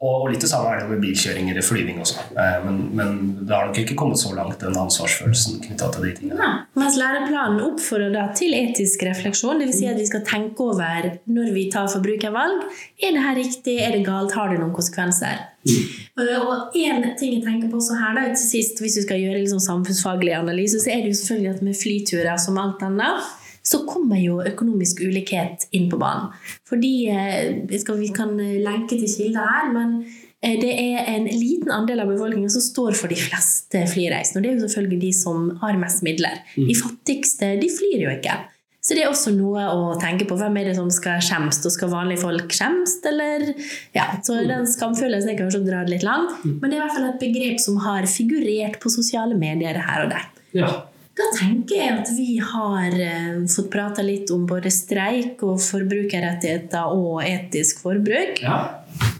og 0.02 0.28
litt 0.32 0.42
det 0.42 0.48
samme 0.50 0.70
er 0.72 0.80
det 0.82 0.88
med 0.90 1.02
bilkjøring 1.02 1.48
eller 1.52 1.62
flyving 1.62 2.00
også. 2.02 2.24
Eh, 2.34 2.64
Men, 2.64 2.78
men 2.98 3.10
det 3.46 3.54
har 3.54 3.68
nok 3.68 3.78
ikke 3.78 3.94
kommet 3.98 4.18
så 4.18 4.32
langt, 4.34 4.58
den 4.58 4.74
ansvarsfølelsen 4.78 5.60
knytta 5.62 5.90
til 5.94 6.06
de 6.08 6.12
tingene. 6.16 6.38
Ja. 6.42 6.48
Mens 6.78 6.96
læreplanen 6.98 7.60
oppfordrer 7.62 8.10
da 8.14 8.24
til 8.34 8.56
etisk 8.58 9.04
refleksjon, 9.06 9.62
dvs. 9.62 9.76
Si 9.78 9.86
at 9.90 10.00
vi 10.00 10.06
skal 10.08 10.24
tenke 10.26 10.66
over 10.66 11.06
når 11.30 11.52
vi 11.54 11.68
tar 11.70 11.86
forbrukervalg. 11.92 12.64
Er 12.98 13.14
det 13.14 13.22
her 13.26 13.38
riktig? 13.38 13.76
Er 13.82 13.94
det 13.94 14.02
galt? 14.08 14.34
Har 14.34 14.50
det 14.50 14.58
noen 14.58 14.74
konsekvenser? 14.74 15.44
Mm. 15.62 15.86
Og 16.18 16.74
en 16.74 17.04
ting 17.18 17.36
jeg 17.36 17.44
tenker 17.44 17.70
på 17.70 17.78
også 17.78 17.94
her 18.00 18.16
da, 18.18 18.24
til 18.34 18.42
sist, 18.42 18.82
Hvis 18.82 18.98
vi 18.98 19.04
skal 19.06 19.22
gjøre 19.22 19.44
liksom 19.44 19.62
samfunnsfaglig 19.62 20.34
analyse, 20.34 20.82
så 20.82 20.90
er 20.90 21.04
det 21.04 21.12
jo 21.12 21.20
selvfølgelig 21.20 21.54
at 21.54 21.62
med 21.62 21.78
flyturer 21.78 22.42
som 22.42 22.58
alt 22.58 22.82
annet, 22.82 23.30
så 23.62 23.84
kommer 23.86 24.18
jo 24.18 24.40
økonomisk 24.42 25.04
ulikhet 25.06 25.68
inn 25.74 25.88
på 25.90 26.00
banen. 26.00 26.32
Fordi 26.68 26.92
eh, 27.12 27.78
skal, 27.78 28.00
vi 28.02 28.10
kan 28.14 28.34
lenke 28.36 28.98
til 28.98 29.10
kilder 29.10 29.46
her, 29.46 29.68
men 29.74 29.98
eh, 30.42 30.56
det 30.60 30.72
er 30.72 31.12
en 31.14 31.28
liten 31.30 31.70
andel 31.74 32.02
av 32.02 32.10
befolkningen 32.10 32.50
som 32.52 32.64
står 32.64 32.98
for 32.98 33.12
de 33.12 33.20
fleste 33.20 33.84
flyreisene. 33.92 34.40
Og 34.40 34.44
det 34.44 34.50
er 34.50 34.58
jo 34.58 34.66
selvfølgelig 34.66 35.02
de 35.04 35.12
som 35.16 35.52
har 35.62 35.78
mest 35.80 36.02
midler. 36.06 36.42
De 36.56 36.74
fattigste 36.78 37.54
de 37.62 37.70
flyr 37.70 38.08
jo 38.08 38.16
ikke. 38.16 38.40
Så 38.82 38.96
det 38.98 39.04
er 39.04 39.12
også 39.12 39.30
noe 39.36 39.62
å 39.70 39.82
tenke 40.02 40.26
på. 40.26 40.34
Hvem 40.40 40.56
er 40.58 40.66
det 40.66 40.74
som 40.74 40.88
skal 40.90 41.20
skjemst, 41.22 41.62
og 41.68 41.70
skal 41.70 41.92
vanlige 41.92 42.24
folk 42.24 42.50
skjemst, 42.50 43.04
eller 43.06 43.52
Ja, 43.94 44.08
så 44.26 44.40
den 44.42 44.66
skamfølelsen 44.66 45.30
er 45.30 45.38
kanskje 45.38 45.60
å 45.62 45.66
dra 45.68 45.84
det 45.86 45.94
litt 45.94 46.06
langt, 46.06 46.40
men 46.42 46.66
det 46.66 46.74
er 46.74 46.80
i 46.80 46.82
hvert 46.82 46.96
fall 46.96 47.10
et 47.12 47.22
begrep 47.22 47.62
som 47.62 47.78
har 47.84 48.08
figurert 48.10 48.80
på 48.82 48.90
sosiale 48.90 49.38
medier 49.38 49.78
her 49.86 50.08
og 50.08 50.10
der. 50.10 50.26
Ja. 50.58 50.72
Da 51.12 51.26
tenker 51.36 51.76
jeg 51.76 51.92
at 51.92 52.10
vi 52.16 52.38
har 52.40 52.94
eh, 52.96 53.42
fått 53.52 53.68
prata 53.72 54.00
litt 54.04 54.30
om 54.32 54.46
både 54.48 54.70
streik 54.72 55.42
og 55.44 55.58
forbrukerrettigheter 55.60 56.94
og 56.94 57.20
etisk 57.26 57.82
forbruk. 57.84 58.40
ja. 58.40 58.62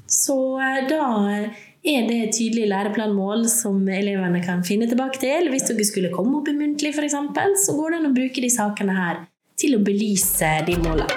Så 0.09 0.37
eh, 0.61 0.87
da 0.89 1.05
er 1.29 2.07
det 2.09 2.17
et 2.17 2.33
tydelig 2.37 2.71
læreplanmål 2.71 3.45
som 3.53 3.85
elevene 3.93 4.41
kan 4.45 4.65
finne 4.65 4.89
tilbake 4.89 5.21
til. 5.21 5.51
Hvis 5.53 5.69
dere 5.69 5.85
skulle 5.85 6.13
komme 6.15 6.41
opp 6.41 6.49
i 6.49 6.57
muntlig, 6.57 6.95
f.eks., 6.97 7.19
så 7.67 7.77
går 7.77 7.93
det 7.93 8.01
an 8.01 8.09
å 8.09 8.15
bruke 8.17 8.45
de 8.45 8.53
sakene 8.53 8.97
her 8.97 9.23
til 9.61 9.77
å 9.77 9.85
belyse 9.85 10.53
de 10.65 10.79
målene. 10.81 11.13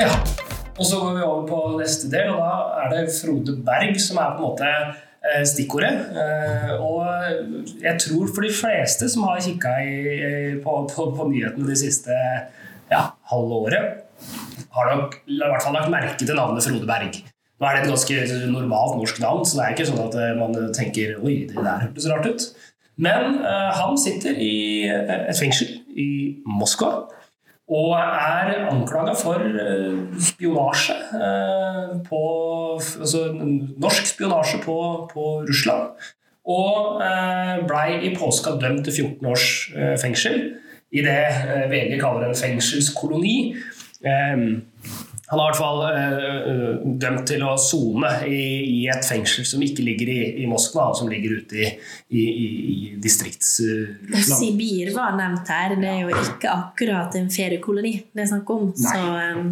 Ja. 0.00 0.12
Og 0.76 0.84
så 0.84 1.00
går 1.00 1.18
vi 1.18 1.24
over 1.24 1.44
på 1.48 1.60
neste 1.76 2.08
del, 2.12 2.32
og 2.32 2.40
da 2.40 2.80
er 2.84 2.90
det 2.92 3.04
Frode 3.16 3.58
Berg 3.64 4.00
som 4.00 4.20
er 4.20 4.34
på 4.36 4.40
en 4.40 4.48
måte 4.50 4.72
stikkordet. 5.48 6.10
Eh, 6.22 6.72
Og 6.80 7.06
jeg 7.82 8.00
tror 8.02 8.32
for 8.32 8.46
de 8.46 8.52
fleste 8.54 9.08
som 9.12 9.26
har 9.28 9.42
kikka 9.42 9.72
på, 10.64 10.76
på, 10.92 11.08
på 11.16 11.30
nyhetene 11.30 11.70
det 11.70 11.78
siste 11.80 12.16
ja, 12.90 13.02
halve 13.32 13.62
året, 13.66 14.04
har 14.76 14.92
nok 14.92 15.16
i 15.26 15.40
hvert 15.40 15.64
fall 15.64 15.74
lagt 15.76 15.92
merke 15.92 16.20
til 16.20 16.36
navnet 16.36 16.64
Frode 16.64 16.88
Berg. 16.88 17.18
Nå 17.56 17.64
er 17.64 17.76
det 17.76 17.86
et 17.86 17.92
ganske 17.92 18.46
normalt 18.52 18.98
norsk 18.98 19.20
navn, 19.22 19.44
så 19.48 19.56
det 19.56 19.64
er 19.64 19.76
ikke 19.76 19.88
sånn 19.88 20.02
at 20.04 20.16
eh, 20.20 20.32
man 20.36 20.56
tenker 20.76 21.16
oi, 21.22 21.36
det 21.48 21.56
der 21.56 21.86
hørtes 21.86 22.08
rart 22.12 22.28
ut. 22.28 22.48
Men 22.96 23.38
uh, 23.44 23.72
han 23.76 23.96
sitter 24.00 24.36
i 24.40 24.88
eh, 24.88 25.28
et 25.28 25.36
fengsel 25.36 25.68
i 25.92 26.08
Moskva. 26.48 27.06
Og 27.66 27.96
er 27.98 28.68
anklaga 28.70 29.14
for 29.18 29.42
spionasje 30.22 30.94
på 32.06 32.20
Altså 32.78 33.24
norsk 33.34 34.06
spionasje 34.06 34.60
på, 34.62 34.76
på 35.10 35.24
Russland. 35.48 35.96
Og 36.46 37.00
blei 37.66 37.96
i 38.06 38.12
påska 38.14 38.54
dømt 38.60 38.84
til 38.86 38.94
14 39.02 39.26
års 39.32 39.48
fengsel 40.02 40.36
i 40.94 41.02
det 41.02 41.18
VG 41.72 41.96
kaller 41.98 42.28
en 42.28 42.38
fengselskoloni. 42.38 43.56
Han 45.26 45.40
er 45.40 45.42
i 45.42 45.46
hvert 45.48 45.58
fall 45.58 45.80
øh, 45.90 46.82
dømt 47.02 47.24
til 47.26 47.42
å 47.42 47.56
sone 47.58 48.10
i, 48.30 48.42
i, 48.62 48.76
et 48.92 49.06
fengsel 49.06 49.46
som 49.48 49.62
ikke 49.64 49.82
ligger 49.86 50.12
i, 50.12 50.20
i 50.44 50.46
Moskva, 50.46 50.92
som 50.94 51.10
ligger 51.10 51.40
ute 51.40 51.58
i, 51.58 51.70
i, 52.14 52.26
i 52.26 52.76
distriktsrussland. 53.02 54.14
Øh, 54.14 54.28
Sibir 54.38 54.92
var 54.94 55.18
nevnt 55.18 55.50
her. 55.50 55.74
Det 55.80 55.90
er 55.90 56.04
jo 56.04 56.12
ikke 56.14 56.52
akkurat 56.52 57.18
en 57.18 57.26
feriekoloni 57.34 57.96
det 58.14 58.22
er 58.22 58.30
snakk 58.36 58.54
om. 58.54 58.70
Så, 58.78 59.02
um... 59.02 59.50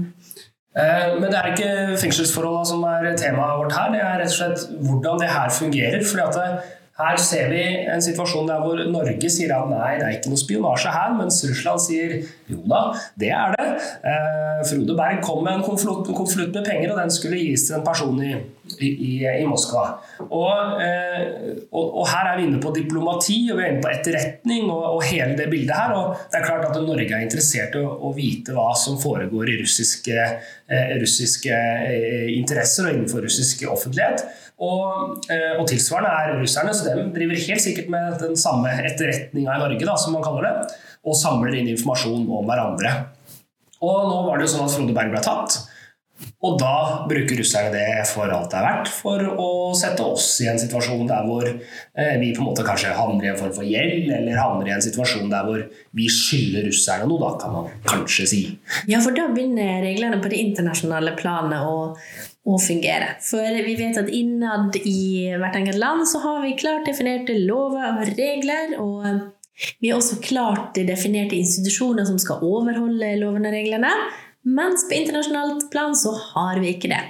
eh, 0.78 1.10
men 1.18 1.26
det 1.26 1.40
er 1.40 1.50
ikke 1.56 1.98
fengselsforholdene 2.04 2.70
som 2.70 2.86
er 2.92 3.10
temaet 3.18 3.58
vårt 3.64 3.74
her, 3.74 3.90
det 3.96 4.04
er 4.04 4.16
rett 4.22 4.30
og 4.30 4.38
slett 4.38 4.80
hvordan 4.86 5.20
det 5.24 5.34
her 5.34 5.54
fungerer. 5.58 6.06
fordi 6.06 6.26
at 6.28 6.38
det, 6.38 6.72
her 6.94 7.16
ser 7.18 7.48
vi 7.50 7.62
en 7.90 8.02
situasjon 8.02 8.46
der 8.46 8.60
hvor 8.62 8.78
Norge 8.86 9.30
sier 9.32 9.50
at 9.56 9.66
nei, 9.66 9.96
det 9.98 10.06
er 10.06 10.16
ikke 10.18 10.30
noe 10.30 10.38
spionasje 10.38 10.92
her, 10.94 11.16
mens 11.18 11.40
Russland 11.48 11.82
sier 11.82 12.12
jo 12.46 12.60
da, 12.70 12.84
det 13.18 13.32
er 13.34 13.56
det. 13.56 13.66
Eh, 14.06 14.60
Frode 14.68 14.94
Berg 14.94 15.18
kom 15.26 15.42
med 15.42 15.58
en 15.58 15.64
konvolutt 15.66 16.54
med 16.54 16.62
penger, 16.62 16.92
og 16.92 17.00
den 17.02 17.10
skulle 17.10 17.40
gis 17.40 17.66
til 17.66 17.80
en 17.80 17.86
person 17.86 18.20
i, 18.22 18.36
i, 18.78 19.10
i 19.26 19.48
Moskva. 19.50 19.82
Og, 20.28 20.78
eh, 20.84 21.24
og, 21.72 21.82
og, 21.82 22.06
her 22.12 22.30
er 22.30 22.38
vi 22.38 22.46
inne 22.46 22.62
på 22.62 22.70
diplomati, 22.76 23.40
og 23.50 23.58
vi 23.58 23.66
er 23.66 23.74
inne 23.74 23.82
på 23.82 23.90
etterretning 23.90 24.70
og, 24.70 24.86
og, 24.94 25.02
hele 25.08 25.34
det 25.40 25.48
bildet 25.50 25.74
her. 25.74 25.96
Og 25.98 26.14
det 26.30 26.40
er 26.40 26.46
klart 26.46 26.68
at 26.70 26.78
Norge 26.78 27.10
er 27.10 27.26
interessert 27.26 27.74
i 27.74 27.82
å, 27.82 27.90
å 28.06 28.14
vite 28.14 28.54
hva 28.54 28.70
som 28.78 29.02
foregår 29.02 29.50
i 29.50 29.58
russiske, 29.64 30.30
eh, 30.70 30.94
russiske 31.02 31.58
eh, 31.90 32.30
interesser 32.38 32.86
og 32.86 32.94
innenfor 32.94 33.26
russisk 33.26 33.66
offentlighet. 33.66 34.22
Og, 34.62 35.18
eh, 35.34 35.56
og, 35.58 35.66
tilsvarende 35.66 36.12
er 36.14 36.38
russerne, 36.38 36.74
så 36.74 36.86
de 36.86 37.08
driver 37.14 37.40
helt 37.48 37.64
sikkert 37.64 37.90
med 37.90 38.18
den 38.22 38.36
samme 38.38 38.70
etterretninga 38.70 39.56
i 39.56 39.62
Norge, 39.64 39.82
da, 39.82 39.96
som 39.98 40.14
man 40.14 40.22
kaller 40.22 40.46
det, 40.46 40.80
og 41.04 41.18
samler 41.18 41.58
inn 41.58 41.72
informasjon 41.72 42.28
om 42.30 42.46
hverandre. 42.46 42.92
Og 43.84 44.08
nå 44.08 44.18
var 44.28 44.38
det 44.38 44.46
jo 44.46 44.54
sånn 44.54 44.68
at 44.68 44.76
Frode 44.76 44.94
Berg 44.96 45.10
ble 45.12 45.22
tatt. 45.24 45.58
Og 46.44 46.54
da 46.60 47.04
bruker 47.10 47.40
russerne 47.40 47.72
det 47.74 48.04
for 48.06 48.30
alt 48.30 48.52
det 48.52 48.58
er 48.60 48.66
verdt, 48.68 48.90
for 48.92 49.22
å 49.42 49.48
sette 49.76 50.04
oss 50.04 50.28
i 50.44 50.46
en 50.48 50.60
situasjon 50.60 51.08
der 51.08 51.24
hvor 51.26 51.48
eh, 51.48 52.14
vi 52.20 52.30
på 52.36 52.44
en 52.44 52.48
måte 52.50 52.64
kanskje 52.64 52.92
havner 52.94 53.26
i 53.26 53.30
en 53.32 53.40
form 53.40 53.52
for 53.56 53.66
gjeld, 53.66 54.12
eller 54.14 54.38
havner 54.38 54.70
i 54.70 54.74
en 54.76 54.84
situasjon 54.84 55.32
der 55.32 55.48
hvor 55.48 55.64
vi 55.98 56.06
skylder 56.12 56.68
russerne 56.68 57.08
noe, 57.10 57.18
da 57.24 57.32
kan 57.40 57.56
man 57.56 57.72
kanskje 57.88 58.28
si. 58.30 58.42
Ja, 58.90 59.02
for 59.04 59.16
da 59.16 59.26
begynner 59.34 59.82
reglene 59.84 60.20
på 60.22 60.30
det 60.30 60.38
internasjonale 60.44 61.16
planet 61.18 61.66
å 61.66 61.74
å 62.44 62.58
fungere. 62.60 63.14
For 63.24 63.62
vi 63.64 63.76
vet 63.78 63.98
at 64.00 64.10
innad 64.12 64.76
i 64.84 65.32
hvert 65.40 65.56
enkelt 65.56 65.80
land 65.80 66.04
så 66.08 66.20
har 66.24 66.42
vi 66.44 66.56
klart 66.60 66.88
definerte 66.88 67.36
lover 67.40 68.02
og 68.02 68.12
regler. 68.18 68.76
Og 68.82 69.06
vi 69.80 69.90
har 69.90 70.00
også 70.00 70.20
klart 70.24 70.76
definerte 70.76 71.38
institusjoner 71.38 72.06
som 72.08 72.20
skal 72.20 72.44
overholde 72.44 73.14
lovene 73.22 73.50
og 73.50 73.56
reglene. 73.56 73.92
Mens 74.44 74.84
på 74.88 74.98
internasjonalt 74.98 75.70
plan 75.72 75.96
så 75.96 76.12
har 76.34 76.60
vi 76.60 76.74
ikke 76.74 76.92
det. 76.92 77.02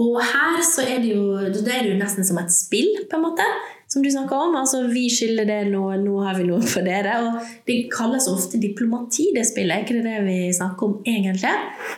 Og 0.00 0.16
her 0.22 0.60
så 0.66 0.84
er 0.84 1.02
det 1.02 1.12
jo, 1.14 1.24
det 1.50 1.72
er 1.72 1.88
jo 1.88 1.98
nesten 1.98 2.26
som 2.26 2.38
et 2.40 2.52
spill, 2.52 2.88
på 3.08 3.18
en 3.18 3.24
måte, 3.24 3.46
som 3.90 4.04
du 4.04 4.10
snakker 4.12 4.36
om. 4.36 4.54
Altså 4.60 4.84
vi 4.90 5.06
skylder 5.12 5.48
det 5.48 5.58
nå, 5.72 5.82
nå 6.04 6.22
har 6.24 6.38
vi 6.38 6.46
noe 6.46 6.62
for 6.62 6.86
dere. 6.86 7.16
Og 7.24 7.50
det 7.66 7.80
kalles 7.92 8.28
ofte 8.30 8.60
diplomati, 8.62 9.30
det 9.34 9.48
spillet. 9.50 9.74
Er 9.74 9.86
ikke 9.86 9.98
det 9.98 10.06
det 10.06 10.22
vi 10.28 10.38
snakker 10.54 10.86
om 10.86 10.96
egentlig? 11.02 11.52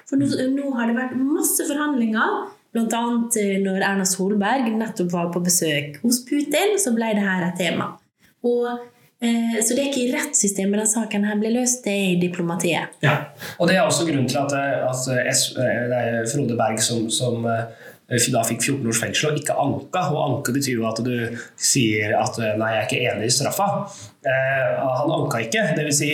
For 0.09 0.21
nå, 0.21 0.31
nå 0.57 0.73
har 0.79 0.89
det 0.89 0.99
vært 1.03 1.21
masse 1.21 1.69
forhandlinger 1.69 2.43
Annet 2.73 3.37
eh, 3.37 3.59
når 3.61 3.85
Erna 3.85 4.07
Solberg 4.09 4.71
nettopp 4.79 5.13
var 5.13 5.29
på 5.35 5.43
besøk 5.45 5.99
hos 6.05 6.23
Putin, 6.29 6.79
så 6.81 6.95
ble 6.97 7.13
det 7.19 7.25
her 7.27 7.45
et 7.51 7.59
tema. 7.61 7.91
Og, 8.49 8.69
eh, 9.21 9.59
så 9.61 9.77
det 9.77 9.83
er 9.83 9.91
ikke 9.91 10.05
i 10.07 10.13
rettssystemet 10.15 10.81
den 10.81 10.91
saken 10.91 11.27
her 11.29 11.39
ble 11.41 11.53
løst, 11.53 11.85
det 11.85 11.93
er 11.93 12.11
i 12.15 12.21
diplomatiet. 12.23 12.97
Ja, 13.05 13.17
og 13.59 13.69
Det 13.69 13.77
er 13.77 13.85
også 13.85 14.09
grunnen 14.09 14.29
til 14.29 14.41
at, 14.41 14.57
eh, 14.57 14.89
at 14.89 15.09
eh, 15.13 15.83
det 15.93 16.01
er 16.01 16.31
Frode 16.33 16.57
Berg 16.57 16.81
som, 16.83 17.11
som 17.11 17.45
da 18.33 18.43
fikk 18.45 18.61
14 18.61 18.89
års 18.89 19.01
fengsel 19.01 19.31
og 19.31 19.39
ikke 19.41 19.57
anka. 19.57 20.07
Og 20.13 20.23
anke 20.27 20.53
betyr 20.57 20.81
jo 20.81 20.89
at 20.89 21.01
du 21.05 21.15
sier 21.57 22.17
at 22.19 22.39
'nei, 22.39 22.73
jeg 22.73 22.81
er 22.81 22.89
ikke 22.89 23.05
enig 23.13 23.29
i 23.29 23.37
straffa'. 23.37 23.69
Eh, 24.27 24.81
han 24.81 25.13
anka 25.13 25.45
ikke. 25.45 25.77
Det 25.77 25.85
vil 25.85 25.97
si, 25.97 26.11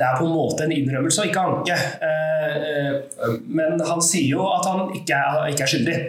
det 0.00 0.08
er 0.08 0.16
på 0.16 0.24
en 0.24 0.32
måte 0.32 0.64
en 0.64 0.72
innrømmelse 0.72 1.20
å 1.20 1.28
ikke 1.28 1.44
anke. 1.44 1.76
Eh, 2.08 3.36
men 3.52 3.76
han 3.84 4.00
sier 4.00 4.32
jo 4.32 4.48
at 4.48 4.64
han 4.70 4.94
ikke 4.96 5.18
er, 5.20 5.46
ikke 5.52 5.66
er 5.66 5.72
skyldig. 5.74 6.00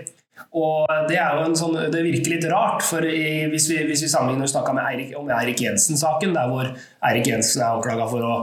Og 0.57 0.87
det 1.07 1.15
er 1.15 1.37
jo 1.37 1.43
en 1.47 1.53
sånn, 1.55 1.75
det 1.93 2.01
virker 2.03 2.33
litt 2.33 2.45
rart, 2.51 2.81
for 2.83 3.05
i, 3.07 3.45
hvis, 3.51 3.69
vi, 3.71 3.77
hvis 3.87 4.03
vi 4.03 4.09
sammenligner 4.11 4.47
og 4.47 4.51
snakka 4.51 4.73
om 5.19 5.29
Eirik 5.31 5.61
Jensen-saken, 5.63 6.33
der 6.35 6.49
hvor 6.51 6.71
Eirik 7.07 7.29
Jensen 7.29 7.63
er 7.63 7.77
anklaga 7.77 8.07
for 8.11 8.27
å, 8.27 8.33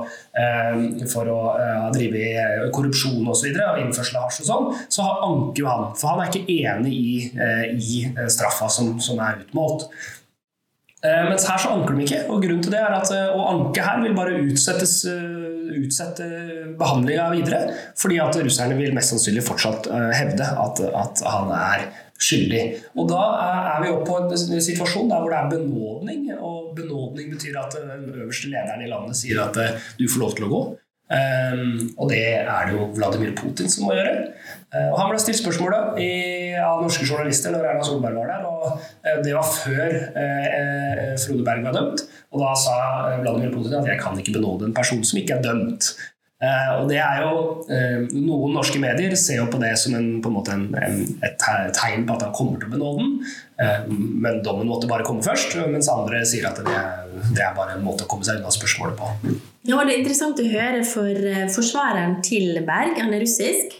eh, 0.40 0.78
for 1.12 1.28
å 1.32 1.40
eh, 1.56 1.88
drive 1.96 2.70
korrupsjon 2.76 3.24
osv., 3.24 3.32
og, 3.32 3.36
så 3.40 3.48
videre, 3.48 3.72
og 3.72 3.82
innførsel 3.82 4.20
av 4.20 4.28
hasj 4.28 4.44
og 4.44 4.48
sånn, 4.48 4.70
så 4.96 5.08
anker 5.26 5.64
jo 5.64 5.68
han. 5.68 5.84
For 6.00 6.12
han 6.14 6.24
er 6.24 6.32
ikke 6.32 6.56
enig 6.70 6.94
i, 6.96 7.18
eh, 7.36 7.66
i 7.76 8.30
straffa 8.32 8.70
som, 8.72 8.94
som 9.04 9.20
er 9.24 9.42
utmålt. 9.44 9.88
Eh, 11.04 11.24
mens 11.28 11.44
her 11.46 11.60
så 11.62 11.70
anker 11.76 11.94
de 11.94 12.02
ikke, 12.02 12.24
og 12.26 12.40
grunnen 12.42 12.62
til 12.64 12.74
det 12.74 12.80
er 12.82 12.96
at 12.96 13.12
eh, 13.14 13.28
å 13.30 13.44
anke 13.52 13.84
her 13.86 14.00
vil 14.02 14.16
bare 14.16 14.40
utsettes, 14.42 14.96
eh, 15.06 15.68
utsette 15.78 16.26
behandlinga 16.80 17.28
videre. 17.36 17.76
Fordi 18.00 18.18
at 18.24 18.38
russerne 18.42 18.78
vil 18.80 18.96
mest 18.96 19.14
sannsynlig 19.14 19.44
fortsatt 19.46 19.86
hevde 20.16 20.48
at, 20.64 20.82
at 20.82 21.22
han 21.28 21.52
er 21.54 21.86
skyldig. 22.18 22.64
Og 22.98 23.06
da 23.12 23.22
er 23.44 23.84
vi 23.84 23.92
oppe 23.94 24.08
på 24.08 24.18
en 24.24 24.62
situasjon 24.64 25.12
der 25.12 25.22
hvor 25.22 25.30
det 25.30 25.38
er 25.38 25.52
benådning. 25.52 26.26
Og 26.34 26.74
benådning 26.74 27.30
betyr 27.36 27.60
at 27.62 27.78
den 27.78 28.10
øverste 28.10 28.50
lederen 28.50 28.82
i 28.82 28.90
landet 28.90 29.20
sier 29.20 29.44
at 29.44 29.58
du 30.00 30.06
får 30.08 30.24
lov 30.24 30.34
til 30.34 30.48
å 30.48 30.52
gå. 30.56 30.62
Um, 31.08 31.94
og 31.96 32.10
det 32.10 32.18
er 32.36 32.66
det 32.68 32.74
jo 32.74 32.90
Vladimir 32.92 33.30
Putin 33.38 33.70
som 33.72 33.86
må 33.86 33.94
gjøre. 33.96 34.32
Uh, 34.68 34.90
og 34.90 34.98
Han 35.00 35.10
ble 35.12 35.22
stilt 35.22 35.40
spørsmålet 35.40 35.96
av 36.60 36.82
norske 36.84 37.06
journalister 37.08 37.54
når 37.54 37.70
Erna 37.70 37.86
Solberg 37.86 38.18
var 38.20 38.32
der. 38.34 38.44
og 38.44 38.66
uh, 38.76 39.16
Det 39.24 39.32
var 39.32 39.48
før 39.48 39.96
eh, 40.20 41.16
Frode 41.22 41.46
Berg 41.46 41.64
var 41.64 41.78
dømt. 41.78 42.04
Og 42.34 42.44
Da 42.44 42.52
sa 42.58 42.76
Vladimir 43.22 43.54
Putin 43.54 43.80
at 43.80 43.88
jeg 43.88 44.00
kan 44.02 44.20
ikke 44.20 44.36
benåde 44.36 44.68
en 44.68 44.76
person 44.76 45.02
som 45.04 45.20
ikke 45.20 45.38
er 45.38 45.44
dømt. 45.46 45.92
og 46.78 46.84
det 46.86 47.00
er 47.02 47.24
jo, 47.24 47.38
Noen 48.12 48.52
norske 48.54 48.78
medier 48.78 49.16
ser 49.18 49.40
jo 49.40 49.48
på 49.50 49.58
det 49.58 49.72
som 49.80 49.96
en, 49.98 50.20
på 50.22 50.30
en 50.30 50.36
måte 50.36 50.52
en, 50.54 50.68
en, 50.70 51.00
et 51.26 51.40
tegn 51.74 52.04
på 52.06 52.14
at 52.14 52.28
han 52.28 52.36
kommer 52.36 52.60
til 52.60 52.68
å 52.68 52.74
benåde 52.76 53.02
den. 53.08 53.96
men 54.22 54.38
dommen 54.46 54.70
måtte 54.70 54.86
bare 54.86 55.06
komme 55.08 55.24
først. 55.24 55.56
Mens 55.72 55.90
andre 55.90 56.22
sier 56.28 56.46
at 56.46 56.62
det 56.62 56.78
det 57.34 57.42
er 57.42 57.54
bare 57.56 57.76
en 57.76 57.84
måte 57.84 58.06
å 58.06 58.10
komme 58.10 58.26
seg 58.26 58.40
unna 58.40 58.52
spørsmålet 58.54 58.98
på. 58.98 59.34
Ja, 59.68 59.82
Det 59.84 59.94
er 59.94 59.98
interessant 59.98 60.40
å 60.40 60.46
høre 60.48 60.84
for 60.86 61.28
eh, 61.32 61.44
forsvareren 61.52 62.18
til 62.24 62.60
Berg. 62.66 62.98
Han 63.02 63.14
er 63.14 63.24
russisk. 63.24 63.76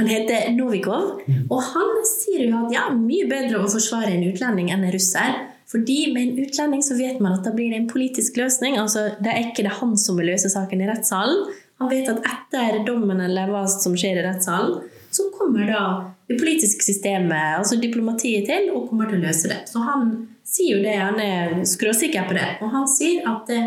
Han 0.00 0.08
heter 0.08 0.52
Novikov. 0.56 1.18
Og 1.52 1.64
han 1.72 1.96
sier 2.08 2.46
jo 2.48 2.62
at 2.64 2.74
ja, 2.74 2.86
mye 2.96 3.26
bedre 3.30 3.60
å 3.60 3.70
forsvare 3.70 4.14
en 4.14 4.24
utlending 4.30 4.70
enn 4.72 4.86
en 4.86 4.94
russer. 4.94 5.42
Fordi 5.72 5.98
med 6.12 6.22
en 6.22 6.46
utlending 6.46 6.82
så 6.84 6.96
vet 6.98 7.20
man 7.24 7.38
at 7.38 7.46
da 7.46 7.52
blir 7.54 7.72
det 7.72 7.80
en 7.80 7.90
politisk 7.90 8.36
løsning. 8.40 8.78
altså 8.80 9.10
Det 9.20 9.32
er 9.32 9.46
ikke 9.48 9.64
det 9.66 9.76
han 9.80 9.94
som 10.00 10.18
vil 10.20 10.32
løse 10.32 10.52
saken 10.52 10.84
i 10.84 10.88
rettssalen. 10.88 11.46
Han 11.80 11.90
vet 11.90 12.08
at 12.12 12.24
etter 12.28 12.82
dommen 12.86 13.20
eller 13.24 13.50
hva 13.50 13.64
som 13.70 13.96
skjer 13.98 14.20
i 14.20 14.26
rettssalen, 14.26 14.82
så 15.12 15.26
kommer 15.34 15.66
da 15.68 15.84
det 16.30 16.38
politiske 16.40 16.84
systemet, 16.86 17.58
altså 17.58 17.76
diplomatiet, 17.80 18.46
til 18.48 18.70
og 18.72 18.86
kommer 18.88 19.10
til 19.10 19.18
å 19.18 19.26
løse 19.26 19.50
det. 19.50 19.58
Så 19.68 19.82
han 19.84 20.12
sier 20.46 20.78
jo 20.78 20.84
det, 20.84 20.94
han 21.00 21.18
er 21.20 21.56
skråsikker 21.68 22.28
på 22.28 22.36
det. 22.38 22.46
Og 22.62 22.70
han 22.72 22.86
sier 22.88 23.26
at 23.28 23.50
det 23.50 23.60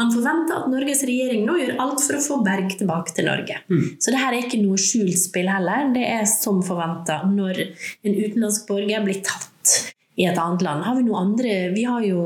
han 0.00 0.10
forventer 0.10 0.56
at 0.58 0.70
Norges 0.72 1.04
regjering 1.06 1.44
nå 1.46 1.54
gjør 1.60 1.76
alt 1.84 2.02
for 2.02 2.18
å 2.18 2.22
få 2.24 2.38
Berg 2.42 2.72
tilbake 2.80 3.14
til 3.14 3.28
Norge. 3.28 3.60
Mm. 3.70 3.84
Så 4.02 4.10
det 4.10 4.20
her 4.22 4.34
er 4.34 4.46
ikke 4.46 4.62
noe 4.62 4.78
skjult 4.80 5.20
spill 5.20 5.50
heller. 5.50 5.92
Det 5.94 6.02
er 6.16 6.24
som 6.30 6.58
forventa 6.66 7.20
når 7.30 7.60
en 7.62 8.16
utenlandsk 8.16 8.66
borger 8.70 9.04
blir 9.06 9.22
tatt 9.22 9.74
i 10.18 10.26
et 10.26 10.38
annet 10.38 10.64
land. 10.66 10.82
Har 10.86 10.98
vi 10.98 11.06
noe 11.06 11.22
andre 11.22 11.54
Vi 11.74 11.86
har 11.86 12.02
jo 12.06 12.24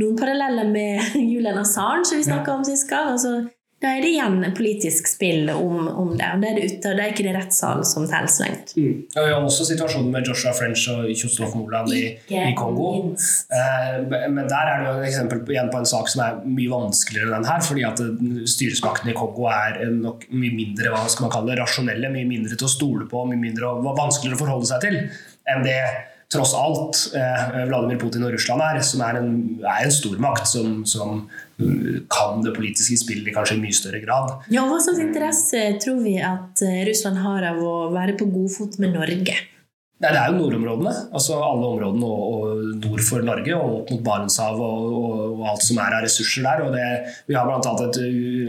noen 0.00 0.16
paralleller 0.16 0.70
med 0.72 1.16
Julian 1.32 1.60
Assange, 1.60 2.06
som 2.08 2.20
vi 2.20 2.28
snakka 2.30 2.56
om 2.56 2.64
sist 2.64 2.88
gang. 2.88 3.12
Altså, 3.12 3.42
da 3.82 3.90
er 3.96 4.04
det 4.04 4.12
igjen 4.12 4.44
politisk 4.54 5.08
spill 5.10 5.50
om, 5.50 5.88
om 5.88 6.12
det. 6.14 6.28
og 6.34 6.42
Det 6.42 6.50
er 6.50 6.58
det 6.58 6.66
ute, 6.70 6.92
det 6.94 7.02
er 7.02 7.14
ikke 7.14 7.24
det 7.26 7.34
rettssalen 7.34 7.86
som 7.88 8.06
teller 8.06 8.30
så 8.30 8.44
lengt. 8.44 8.74
Mm. 8.78 9.00
Ja, 9.16 9.24
vi 9.26 9.32
har 9.34 9.42
også 9.42 9.66
situasjonen 9.66 10.12
med 10.14 10.30
Joshua 10.30 10.52
French 10.54 10.84
og 10.92 11.08
Kjostolf 11.10 11.56
Moland 11.58 11.90
i, 11.96 12.04
i, 12.30 12.52
Kongo. 12.58 12.92
Eh, 13.10 13.98
men 14.06 14.46
der 14.46 14.70
er 14.70 14.84
det 14.84 14.86
jo 14.86 14.94
et 15.00 15.08
eksempel 15.10 15.42
på, 15.42 15.56
igjen 15.56 15.72
på 15.72 15.82
en 15.82 15.90
sak 15.94 16.12
som 16.12 16.22
er 16.28 16.38
mye 16.46 16.70
vanskeligere 16.70 17.32
enn 17.32 17.42
den 17.42 17.50
her. 17.50 17.66
fordi 17.66 17.84
at 17.90 18.04
styresmaktene 18.54 19.16
i 19.16 19.18
Kongo 19.18 19.50
er 19.50 19.82
nok 19.98 20.28
mye 20.30 20.54
mindre 20.54 20.94
hva 20.94 21.02
skal 21.10 21.26
man 21.26 21.34
kalle 21.34 21.50
det, 21.52 21.60
rasjonelle, 21.64 22.14
mye 22.14 22.30
mindre 22.30 22.54
til 22.54 22.70
å 22.70 22.72
stole 22.72 23.10
på, 23.10 23.26
mye 23.26 23.44
mindre 23.48 23.74
vanskeligere 23.82 24.38
å 24.38 24.44
forholde 24.46 24.70
seg 24.70 24.86
til 24.86 25.02
enn 25.50 25.64
det 25.66 25.78
tross 26.32 26.54
alt 26.56 27.00
eh, 27.18 27.64
Vladimir 27.68 27.98
Putin 28.00 28.24
og 28.24 28.32
Russland 28.32 28.64
er, 28.64 28.80
som 28.86 29.02
er 29.04 29.18
en, 29.20 29.32
er 29.60 29.84
en 29.84 29.92
stormakt 29.92 30.48
som, 30.48 30.80
som 30.88 31.26
kan 32.12 32.42
det 32.44 32.54
politiske 32.56 32.98
spillet 33.00 33.34
kanskje 33.34 33.58
i 33.58 33.62
mye 33.62 33.76
større 33.76 34.02
grad. 34.02 34.34
Ja, 34.52 34.66
Hva 34.68 34.80
slags 34.82 35.02
interesse 35.02 35.64
tror 35.82 36.02
vi 36.04 36.18
at 36.22 36.62
eh, 36.64 36.82
Russland 36.88 37.22
har 37.22 37.48
av 37.52 37.62
å 37.62 37.74
være 37.94 38.16
på 38.20 38.28
godfot 38.32 38.78
med 38.82 38.96
Norge? 38.98 39.38
Nei, 40.02 40.10
Det 40.10 40.18
er 40.18 40.32
jo 40.32 40.40
nordområdene. 40.40 40.92
altså 41.14 41.36
Alle 41.38 41.68
områdene 41.76 42.08
og, 42.08 42.22
og 42.32 42.80
nord 42.82 43.04
for 43.06 43.22
Norge 43.22 43.54
og 43.54 43.76
opp 43.76 43.92
mot 43.94 44.02
Barentshavet 44.08 44.64
og, 44.66 44.96
og, 44.98 45.20
og, 45.36 45.44
alt 45.52 45.62
som 45.62 45.78
er 45.78 45.96
av 45.98 46.02
ressurser 46.06 46.48
der. 46.48 46.64
og 46.66 46.74
det, 46.74 46.88
Vi 47.28 47.38
har 47.38 47.46
bl.a. 47.46 47.74
Et, 47.86 48.00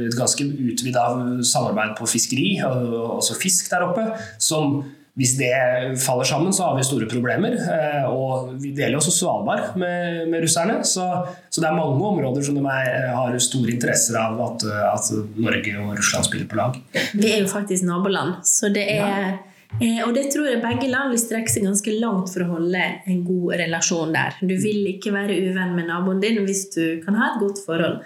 et 0.07 0.17
ganske 0.17 0.49
utvida 0.49 1.05
samarbeid 1.45 1.95
på 1.99 2.09
fiskeri, 2.09 2.49
altså 2.63 3.37
fisk 3.37 3.69
der 3.69 3.85
oppe. 3.85 4.07
som 4.41 4.81
hvis 5.13 5.35
det 5.37 5.53
faller 6.01 6.25
sammen, 6.25 6.53
så 6.53 6.63
har 6.67 6.77
vi 6.77 6.83
store 6.87 7.05
problemer. 7.09 7.53
Eh, 7.53 8.05
og 8.09 8.55
vi 8.61 8.71
deler 8.73 8.97
også 8.97 9.13
Svalbard 9.13 9.77
med, 9.77 10.23
med 10.31 10.41
russerne. 10.41 10.79
Så, 10.81 11.05
så, 11.49 11.61
det 11.61 11.69
er 11.69 11.77
mange 11.77 12.01
områder 12.09 12.41
som 12.41 12.57
de 12.57 12.65
har 12.65 13.37
store 13.45 13.75
interesser 13.75 14.17
av 14.17 14.41
at, 14.47 14.65
at, 14.89 15.11
Norge 15.37 15.77
og 15.83 15.95
Russland 15.99 16.29
spiller 16.29 16.49
på 16.49 16.57
lag. 16.57 16.79
Vi 17.13 17.29
er 17.29 17.43
jo 17.43 17.49
faktisk 17.51 17.85
naboland, 17.85 18.39
så 18.47 18.73
det 18.73 18.87
er 18.97 19.03
ja. 19.03 19.33
Eh, 19.81 20.01
og 20.05 20.11
det 20.13 20.27
tror 20.29 20.45
jeg 20.45 20.61
begge 20.61 20.85
land 20.91 21.09
vil 21.09 21.21
strekke 21.21 21.49
seg 21.49 21.65
ganske 21.65 21.95
langt 21.97 22.29
for 22.29 22.45
å 22.45 22.51
holde 22.51 22.81
en 23.09 23.23
god 23.25 23.55
relasjon 23.63 24.13
der. 24.13 24.35
Du 24.41 24.53
vil 24.53 24.85
ikke 24.91 25.13
være 25.15 25.39
uvenn 25.47 25.73
med 25.77 25.89
naboen 25.89 26.21
din 26.21 26.43
hvis 26.45 26.67
du 26.75 26.83
kan 27.05 27.17
ha 27.17 27.31
et 27.31 27.39
godt 27.41 27.63
forhold. 27.65 28.03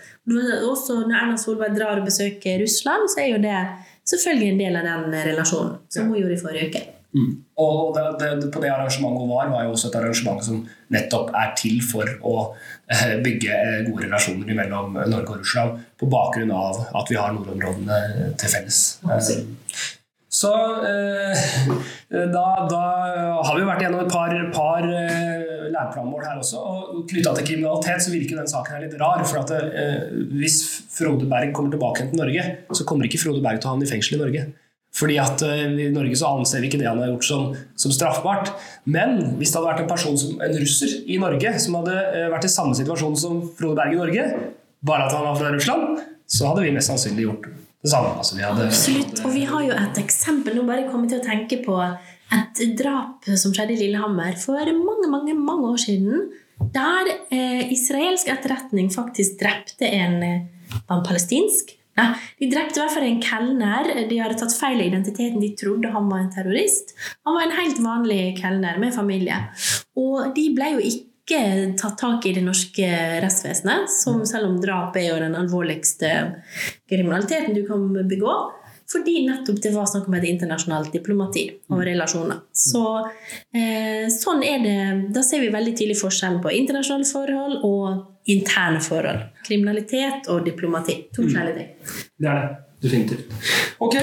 Også 0.70 1.02
når 1.02 1.18
Erna 1.20 1.40
Solberg 1.42 1.76
drar 1.76 2.00
og 2.00 2.08
besøker 2.08 2.62
Russland, 2.64 3.12
så 3.12 3.26
er 3.26 3.34
jo 3.34 3.42
det 3.44 3.58
selvfølgelig 4.08 4.54
en 4.54 4.62
del 4.64 4.80
av 4.80 4.88
den 4.88 5.18
relasjonen, 5.32 5.82
som 5.92 6.08
hun 6.08 6.22
gjorde 6.22 6.38
i 6.38 6.46
forrige 6.46 6.70
uke. 6.72 6.86
Mm. 7.18 7.30
Og 7.66 7.96
det, 7.96 8.06
det, 8.22 8.50
på 8.54 8.62
det 8.62 8.70
arrangementet 8.70 9.30
var, 9.32 9.50
var 9.50 9.66
jo 9.66 9.74
også 9.74 9.90
et 9.90 10.00
arrangement 10.00 10.44
som 10.46 10.62
nettopp 10.94 11.34
er 11.36 11.54
til 11.58 11.80
for 11.82 12.12
å 12.22 12.36
eh, 12.94 13.18
bygge 13.26 13.54
eh, 13.58 13.80
gode 13.90 14.06
relasjoner 14.06 14.60
mellom 14.62 14.98
Norge 15.00 15.34
og 15.34 15.42
Russland 15.42 15.82
på 15.98 16.10
bakgrunn 16.12 16.54
av 16.54 16.84
at 17.02 17.10
vi 17.10 17.18
har 17.18 17.34
nordområdene 17.34 18.34
til 18.38 18.54
felles. 18.54 18.82
Absolutt. 19.08 19.88
Så 20.38 20.52
eh, 20.86 21.46
da, 22.12 22.46
da, 22.70 22.82
har 23.48 23.56
vi 23.56 23.66
vært 23.66 23.86
gjennom 23.86 24.04
et 24.04 24.12
par, 24.12 24.34
par 24.54 24.86
eh, 24.86 25.68
læreplanmål 25.72 26.26
her 26.28 26.42
også. 26.42 26.60
og 26.60 27.06
Knytta 27.10 27.34
til 27.38 27.48
kriminalitet 27.54 28.04
så 28.04 28.14
virker 28.14 28.42
den 28.42 28.52
saken 28.52 28.76
her 28.76 28.84
litt 28.86 28.98
rar. 29.00 29.24
for 29.26 29.42
at 29.42 29.54
eh, 29.56 30.12
Hvis 30.36 30.60
Frode 30.94 31.30
Berg 31.32 31.56
kommer 31.56 31.74
tilbake 31.74 32.10
til 32.10 32.20
Norge, 32.20 32.46
så 32.76 32.88
kommer 32.88 33.08
ikke 33.08 33.22
Frode 33.24 33.42
Berg 33.46 33.62
til 33.62 33.72
å 33.72 33.76
havne 33.76 33.88
i 33.88 33.92
fengsel 33.92 34.20
i 34.20 34.24
Norge. 34.26 34.48
Fordi 34.98 35.18
at 35.22 35.44
eh, 35.46 35.66
I 35.88 35.90
Norge 35.94 36.18
så 36.18 36.32
anser 36.40 36.64
vi 36.64 36.72
ikke 36.72 36.80
det 36.82 36.90
han 36.90 37.02
har 37.04 37.12
gjort 37.12 37.28
som, 37.28 37.48
som, 37.78 37.94
straffbart. 37.94 38.52
Men 38.90 39.38
hvis 39.38 39.54
det 39.54 39.60
hadde 39.60 39.70
vært 39.70 39.84
en 39.86 39.92
person 39.92 40.18
som, 40.20 40.42
en 40.42 40.58
russer 40.58 40.98
i 41.06 41.20
Norge 41.22 41.54
som 41.64 41.78
hadde 41.82 41.96
eh, 42.10 42.28
vært 42.34 42.50
i 42.50 42.54
samme 42.54 42.78
situasjon 42.78 43.18
som 43.20 43.40
Frode 43.60 43.78
Berg 43.80 43.96
i 43.96 44.02
Norge, 44.02 44.28
bare 44.88 45.08
at 45.08 45.16
han 45.16 45.26
var 45.28 45.40
fra 45.40 45.54
Russland, 45.54 46.04
så 46.28 46.50
hadde 46.50 46.66
vi 46.66 46.74
mest 46.76 46.92
sannsynlig 46.92 47.28
gjort 47.28 47.48
det 47.48 47.94
samme. 47.94 48.18
Altså, 48.18 48.40
hadde, 48.42 48.68
Absolutt. 48.72 49.24
Og 49.26 49.34
vi 49.36 49.46
har 49.48 49.66
jo 49.68 49.78
et 49.78 50.02
eksempel. 50.02 50.58
Nå 50.58 50.66
bare 50.68 50.90
kommet 50.90 51.14
til 51.14 51.22
å 51.22 51.26
tenke 51.26 51.62
på 51.64 51.78
et 52.34 52.62
drap 52.80 53.28
som 53.40 53.54
skjedde 53.56 53.78
i 53.78 53.82
Lillehammer 53.86 54.36
for 54.42 54.74
mange, 54.82 55.10
mange, 55.12 55.38
mange 55.38 55.72
år 55.72 55.82
siden. 55.86 56.28
Der 56.74 57.12
eh, 57.30 57.70
israelsk 57.72 58.32
etterretning 58.34 58.90
faktisk 58.92 59.38
drepte 59.40 59.88
en, 59.88 60.18
eh, 60.26 60.80
en 60.90 61.04
palestinsk 61.06 61.77
Nei, 61.98 62.08
De 62.40 62.50
drepte 62.52 62.80
i 62.80 62.84
hvert 62.84 62.94
fall 62.94 63.08
en 63.08 63.22
kelner. 63.24 63.92
De 64.10 64.22
hadde 64.22 64.38
tatt 64.40 64.56
feil 64.56 64.80
av 64.80 64.88
identiteten. 64.88 65.42
De 65.42 65.54
trodde 65.58 65.92
han 65.94 66.10
var 66.12 66.24
en 66.24 66.32
terrorist. 66.34 66.94
Han 67.26 67.38
var 67.38 67.48
en 67.48 67.58
helt 67.58 67.82
vanlig 67.84 68.22
kelner 68.42 68.80
med 68.82 68.96
familie. 68.96 69.42
Og 69.98 70.34
de 70.38 70.50
ble 70.56 70.74
jo 70.76 70.84
ikke 70.84 71.42
tatt 71.80 71.98
tak 72.00 72.26
i 72.30 72.36
det 72.38 72.44
norske 72.46 72.86
rettsvesenet, 73.24 73.90
som 73.92 74.22
selv 74.30 74.48
om 74.48 74.62
drap 74.64 74.96
er 74.96 75.10
jo 75.10 75.18
den 75.20 75.36
alvorligste 75.36 76.14
kriminaliteten 76.88 77.58
du 77.58 77.66
kan 77.68 77.90
begå. 78.08 78.38
Fordi 78.88 79.26
nettopp 79.28 79.58
det 79.64 79.74
var 79.74 79.88
snakk 79.90 80.08
om 80.08 80.16
et 80.16 80.28
internasjonalt 80.30 80.94
diplomati 80.96 81.44
og 81.74 81.82
relasjoner. 81.84 82.40
Så, 82.56 82.84
eh, 83.52 84.08
sånn 84.08 84.46
er 84.48 84.64
det. 84.64 85.14
Da 85.14 85.24
ser 85.24 85.42
vi 85.42 85.50
veldig 85.52 85.76
tidlig 85.76 85.98
forskjellen 86.00 86.40
på 86.42 86.54
internasjonale 86.56 87.10
forhold 87.12 87.66
og 87.68 88.06
interne 88.28 88.82
forhold. 88.84 89.28
Kriminalitet 89.48 90.28
og 90.32 90.46
diplomati. 90.46 91.02
To 91.16 91.22
mm. 91.22 91.28
forskjellige 91.28 91.58
ting. 91.60 92.00
Det 92.18 92.32
er 92.32 92.42
det. 92.48 92.56
Definitivt. 92.82 93.32
Ok, 93.82 93.96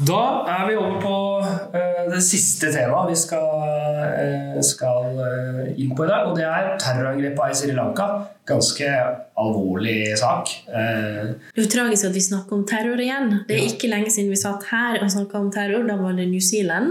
da 0.00 0.20
er 0.48 0.62
vi 0.66 0.76
over 0.80 0.96
på 1.02 1.16
uh, 1.44 2.04
det 2.10 2.22
siste 2.24 2.70
temaet 2.74 3.12
vi 3.12 3.18
skal, 3.20 3.44
uh, 4.16 4.56
skal 4.64 5.20
uh, 5.20 5.60
inn 5.76 5.92
på 5.94 6.06
i 6.06 6.10
dag. 6.10 6.26
Og 6.30 6.38
det 6.38 6.46
er 6.48 6.72
terrorangrepet 6.80 7.52
i 7.52 7.58
Sri 7.60 7.76
Lanka. 7.76 8.08
Ganske 8.50 8.88
alvorlig 9.38 10.16
sak. 10.18 10.50
det 10.66 11.62
er 11.62 11.70
tragisk 11.70 12.08
at 12.08 12.16
vi 12.16 12.24
snakker 12.24 12.56
om 12.56 12.66
terror 12.66 12.98
igjen. 12.98 13.44
Det 13.46 13.58
er 13.58 13.70
ikke 13.70 13.92
lenge 13.92 14.10
siden 14.10 14.32
vi 14.32 14.40
satt 14.40 14.66
her 14.72 14.98
og 15.04 15.12
snakka 15.12 15.38
om 15.38 15.52
terror. 15.54 15.86
Da 15.86 16.00
var 16.00 16.18
det 16.18 16.26
New 16.32 16.42
Zealand, 16.42 16.90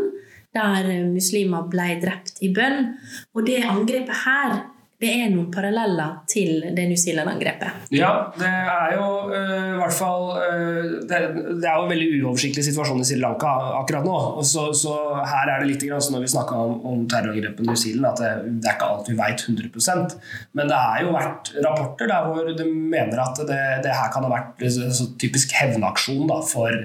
der 0.56 0.88
muslimer 1.12 1.68
ble 1.68 1.98
drept 2.00 2.40
i 2.46 2.54
bønn. 2.56 2.94
Og 3.36 3.44
det 3.50 3.66
angrepet 3.68 4.24
her 4.24 4.62
det 5.00 5.10
er 5.16 5.30
noen 5.32 5.48
paralleller 5.48 6.18
til 6.28 6.58
det 6.76 6.84
New 6.90 7.00
Zealand-angrepet. 7.00 7.86
Ja, 7.96 8.10
det 8.36 8.50
er 8.50 8.96
jo 8.98 9.06
uh, 9.32 9.78
hvert 9.80 9.96
fall 9.96 10.26
uh, 10.36 10.90
det, 11.08 11.20
det, 11.62 11.64
er 11.64 11.78
jo 11.78 11.86
en 11.86 11.94
veldig 11.94 12.08
uoversiktlig 12.18 12.66
situasjon 12.68 13.00
i 13.00 13.06
Sri 13.08 13.20
Lanka 13.22 13.54
akkurat 13.78 14.04
nå. 14.04 14.18
Så, 14.44 14.66
så 14.76 14.98
her 15.24 15.54
er 15.54 15.64
det 15.64 15.70
litt 15.70 15.86
grann, 15.88 16.04
når 16.12 16.26
vi 16.26 16.32
snakka 16.34 16.58
om, 16.66 16.74
om 16.90 17.06
terrorangrepet 17.12 17.64
New 17.64 17.80
Zealand, 17.80 18.10
at 18.10 18.20
det, 18.20 18.58
det, 18.58 18.68
er 18.68 18.76
ikke 18.76 18.90
alt 18.90 19.08
vi 19.08 19.16
veit 19.22 19.46
100% 19.46 20.18
Men 20.60 20.74
det 20.74 20.82
har 20.82 21.06
jo 21.06 21.16
vært 21.16 21.54
rapporter 21.64 22.12
der 22.12 22.28
hvor 22.28 22.52
de 22.60 22.68
mener 22.68 23.24
at 23.24 23.40
det, 23.40 23.62
det 23.88 23.96
her 23.96 24.12
kan 24.12 24.28
ha 24.28 24.34
vært 24.34 24.68
så 24.68 25.08
typisk 25.22 25.56
hevnaksjon 25.62 26.28
da, 26.28 26.42
for, 26.44 26.76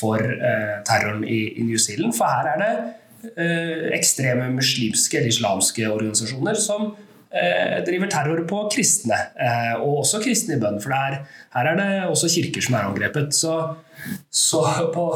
for 0.00 0.16
uh, 0.16 0.80
terroren 0.88 1.28
i, 1.28 1.42
i, 1.60 1.68
New 1.68 1.76
Zealand. 1.76 2.16
For 2.16 2.24
her 2.24 2.54
er 2.54 2.64
det 2.64 2.72
ekstreme 3.92 4.46
muslimske 4.54 5.18
eller 5.18 5.28
islamske 5.28 5.84
organisasjoner 5.92 6.56
som 6.56 6.94
driver 7.86 8.10
terror 8.10 8.40
på 8.48 8.64
kristne, 8.74 9.16
eh, 9.38 9.74
og 9.78 10.00
også 10.02 10.18
kristne 10.24 10.56
i 10.56 10.62
bønn. 10.62 10.80
For 10.82 10.94
er, 10.96 11.20
her 11.54 11.68
er 11.70 11.78
det 11.78 11.90
også 12.08 12.30
kirker 12.32 12.64
som 12.66 12.74
er 12.74 12.88
angrepet. 12.88 13.36
Så, 13.36 13.54
så 14.34 14.64
på, 14.94 15.06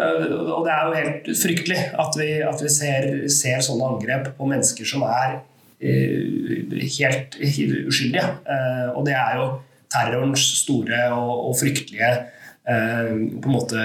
eh, 0.00 0.26
og 0.42 0.66
det 0.66 0.74
er 0.74 0.82
jo 0.88 0.98
helt 0.98 1.30
fryktelig 1.38 1.80
at 2.02 2.18
vi, 2.18 2.28
at 2.48 2.66
vi 2.66 2.72
ser, 2.72 3.08
ser, 3.30 3.62
sånne 3.62 3.94
angrep 3.94 4.32
på 4.38 4.50
mennesker 4.50 4.88
som 4.88 5.06
er 5.06 5.40
helt, 5.82 7.38
uskyldige. 7.42 8.26
Og 8.94 9.02
det 9.06 9.16
er 9.18 9.40
jo 9.40 9.46
terrorens 9.90 10.44
store 10.60 11.08
og, 11.10 11.48
og 11.48 11.56
fryktelige 11.58 12.12
Eh, 12.12 12.41
på 12.64 13.48
en 13.48 13.56
måte 13.56 13.78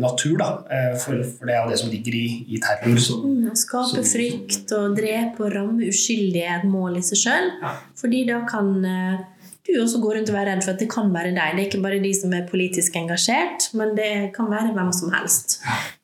natur. 0.00 0.38
da, 0.38 0.64
eh, 0.70 0.94
for, 0.98 1.20
for, 1.20 1.46
det 1.46 1.54
er 1.54 1.64
jo 1.64 1.72
det 1.72 1.80
som 1.82 1.90
ligger 1.92 2.16
i, 2.16 2.26
i 2.48 2.60
terror. 2.62 2.96
Som, 3.04 3.26
mm, 3.28 3.50
å 3.52 3.58
skape 3.58 4.04
frykt 4.08 4.72
og 4.76 4.96
drepe 4.96 5.44
og 5.44 5.52
ramme 5.52 5.90
uskyldige 5.90 6.48
er 6.48 6.62
et 6.62 6.70
mål 6.70 6.96
i 7.00 7.04
seg 7.04 7.20
sjøl. 7.26 7.50
Ja. 7.60 7.76
Fordi 8.00 8.22
da 8.30 8.40
kan 8.48 8.70
eh, 8.88 9.48
du 9.68 9.74
også 9.78 10.00
gå 10.02 10.14
rundt 10.16 10.32
og 10.32 10.36
være 10.38 10.54
redd 10.54 10.64
for 10.64 10.72
at 10.72 10.80
det 10.80 10.88
kan 10.90 11.12
være 11.12 11.34
deg. 11.36 11.58
Det 11.58 11.60
er 11.60 11.68
ikke 11.68 11.82
bare 11.84 12.00
de 12.02 12.12
som 12.16 12.32
er 12.34 12.48
politisk 12.48 12.96
engasjert, 12.98 13.68
men 13.78 13.92
det 13.98 14.12
kan 14.34 14.48
være 14.50 14.72
hvem 14.74 14.94
som 14.96 15.12
helst. 15.12 15.58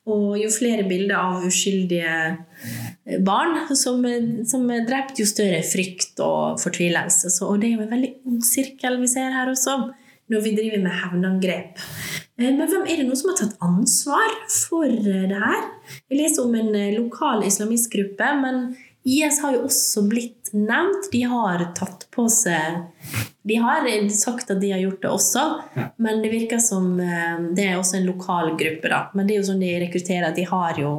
Og 0.09 0.37
jo 0.39 0.51
flere 0.53 0.85
bilder 0.87 1.17
av 1.17 1.47
uskyldige 1.49 3.17
barn 3.25 3.73
som, 3.73 4.05
som 4.47 4.69
er 4.71 4.85
drept, 4.87 5.17
jo 5.19 5.25
større 5.27 5.63
frykt 5.65 6.21
og 6.23 6.61
fortvilelse. 6.61 7.33
Så, 7.33 7.49
og 7.49 7.59
det 7.59 7.71
er 7.71 7.75
jo 7.79 7.87
en 7.87 7.97
veldig 7.97 8.13
ond 8.29 8.45
sirkel 8.45 9.01
vi 9.01 9.09
ser 9.11 9.33
her 9.33 9.51
også 9.51 9.79
når 10.29 10.45
vi 10.45 10.55
driver 10.57 10.83
med 10.83 10.97
hevnangrep. 11.01 11.81
Eh, 12.39 12.49
men 12.49 12.67
hvem 12.69 12.85
er 12.85 13.01
det 13.01 13.07
noen 13.07 13.19
som 13.19 13.31
har 13.31 13.39
tatt 13.41 13.57
ansvar 13.65 14.35
for 14.53 14.87
eh, 14.87 15.25
det 15.29 15.41
her? 15.41 15.65
Jeg 16.09 16.21
leser 16.21 16.45
om 16.45 16.55
en 16.55 16.71
eh, 16.77 16.93
lokal 16.95 17.43
islamistgruppe, 17.47 18.29
men 18.43 18.61
IS 19.09 19.41
har 19.43 19.55
jo 19.55 19.65
også 19.67 20.03
blitt 20.09 20.51
nevnt. 20.53 21.09
De 21.11 21.23
har 21.29 21.63
tatt 21.77 22.07
på 22.13 22.25
seg 22.31 22.83
De 23.49 23.55
har 23.61 23.87
sagt 24.13 24.51
at 24.51 24.59
de 24.61 24.71
har 24.73 24.81
gjort 24.83 25.01
det 25.01 25.09
også, 25.09 25.43
men 26.03 26.19
det 26.21 26.29
virker 26.29 26.59
som 26.61 26.91
det 26.99 27.63
er 27.65 27.77
også 27.79 27.97
en 27.97 28.05
lokal 28.05 28.51
gruppe. 28.59 28.89
da. 28.91 28.99
Men 29.15 29.25
det 29.25 29.35
er 29.35 29.39
jo 29.39 29.47
sånn 29.47 29.63
de 29.63 29.71
rekrutterer. 29.81 30.35
De 30.35 30.45
har 30.45 30.77
jo 30.77 30.91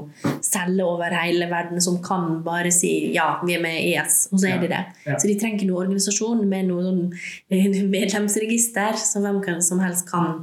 celler 0.42 0.88
over 0.88 1.14
hele 1.14 1.46
verden 1.50 1.82
som 1.84 2.00
kan 2.02 2.40
bare 2.46 2.72
si 2.74 3.12
ja, 3.14 3.28
vi 3.46 3.54
er 3.54 3.62
med 3.62 3.78
i 3.78 3.94
IS, 3.94 4.24
og 4.32 4.40
så 4.42 4.54
er 4.54 4.64
de 4.64 4.72
det. 4.72 4.82
Så 5.12 5.28
de 5.28 5.36
trenger 5.38 5.60
ikke 5.60 5.70
noen 5.70 5.84
organisasjon 5.84 6.42
med 6.50 6.70
noen 6.72 7.02
medlemsregister, 7.96 8.98
så 8.98 9.22
hvem 9.22 9.60
som 9.62 9.84
helst 9.84 10.08
kan 10.10 10.40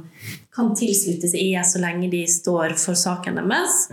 kan 0.58 0.74
tilslutte 0.74 1.30
seg 1.30 1.52
IS 1.52 1.74
så 1.74 1.82
lenge 1.82 2.10
de 2.10 2.24
står 2.30 2.74
for 2.80 2.98
saken 2.98 3.38
deres. 3.38 3.84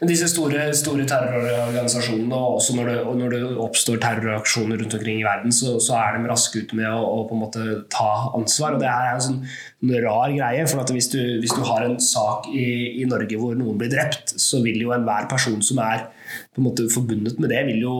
Men 0.00 0.08
disse 0.08 0.30
store, 0.32 0.70
store 0.76 1.04
terrororganisasjonene, 1.08 2.32
og 2.32 2.56
også 2.56 2.76
når 2.78 2.86
det, 2.88 3.00
når 3.20 3.34
det, 3.34 3.40
oppstår 3.60 3.98
terroraksjoner 4.00 4.80
rundt 4.80 4.94
omkring 4.96 5.20
i 5.20 5.26
verden, 5.26 5.52
så, 5.52 5.74
så 5.82 5.98
er 5.98 6.16
de 6.16 6.30
raske 6.30 6.62
ute 6.62 6.78
med 6.78 6.88
å, 6.88 7.02
å, 7.04 7.26
på 7.28 7.36
en 7.36 7.42
måte 7.42 7.66
ta 7.92 8.12
ansvar. 8.38 8.78
og 8.78 8.80
Det 8.80 8.88
er 8.88 9.10
en 9.10 9.26
sånn 9.26 9.42
en 9.44 9.92
rar 10.04 10.32
greie. 10.32 10.64
For 10.68 10.94
hvis 10.96 11.10
du, 11.12 11.18
hvis, 11.42 11.52
du, 11.52 11.60
har 11.68 11.84
en 11.84 11.98
sak 12.00 12.48
i, 12.52 13.00
i, 13.02 13.04
Norge 13.08 13.36
hvor 13.40 13.56
noen 13.58 13.76
blir 13.80 13.92
drept, 13.92 14.34
så 14.40 14.62
vil 14.64 14.80
jo 14.80 14.94
enhver 14.96 15.28
person 15.28 15.60
som 15.64 15.82
er 15.84 16.06
på 16.54 16.62
en 16.62 16.68
måte 16.68 16.88
forbundet 16.92 17.40
med 17.42 17.52
det, 17.52 17.60
vil 17.68 17.84
jo 17.84 17.94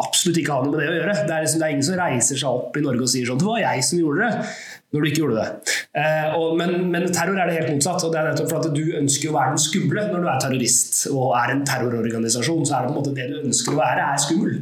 absolutt 0.00 0.40
ikke 0.42 0.56
ha 0.56 0.64
noe 0.64 0.74
med 0.74 0.82
det 0.82 0.90
å 0.90 0.98
gjøre. 0.98 1.16
Det 1.24 1.34
er, 1.36 1.46
liksom, 1.46 1.62
det 1.62 1.68
er 1.68 1.76
ingen 1.76 1.88
som 1.88 2.00
reiser 2.00 2.42
seg 2.42 2.60
opp 2.60 2.76
i 2.76 2.84
Norge 2.84 3.06
og 3.06 3.12
sier 3.12 3.28
sånn 3.28 3.40
'Det 3.40 3.48
var 3.48 3.64
jeg 3.64 3.88
som 3.88 4.02
gjorde 4.02 4.28
det' 4.28 4.79
når 4.90 5.02
du 5.02 5.08
ikke 5.08 5.22
gjorde 5.22 5.38
det. 5.38 5.74
Eh, 6.00 6.32
og, 6.34 6.56
men, 6.58 6.72
men, 6.90 7.06
terror 7.14 7.38
er 7.38 7.50
det 7.50 7.58
helt 7.60 7.72
motsatt. 7.76 8.02
og 8.06 8.12
det 8.12 8.20
er 8.20 8.30
nettopp 8.30 8.50
for 8.50 8.62
at 8.64 8.74
Du 8.74 8.96
ønsker 8.98 9.30
å 9.30 9.36
være 9.36 9.54
den 9.54 9.62
skumle 9.62 10.06
når 10.10 10.24
du 10.24 10.30
er 10.30 10.40
terrorist 10.42 11.00
og 11.12 11.36
er 11.38 11.54
en 11.54 11.64
terrororganisasjon. 11.68 12.64
så 12.66 12.76
er 12.76 12.86
Det 12.86 12.90
på 12.90 12.94
en 12.94 12.98
måte 12.98 13.14
det 13.14 13.28
du 13.30 13.36
ønsker 13.44 13.76
å 13.76 13.80
være, 13.80 14.08
er 14.08 14.24
skummel. 14.24 14.56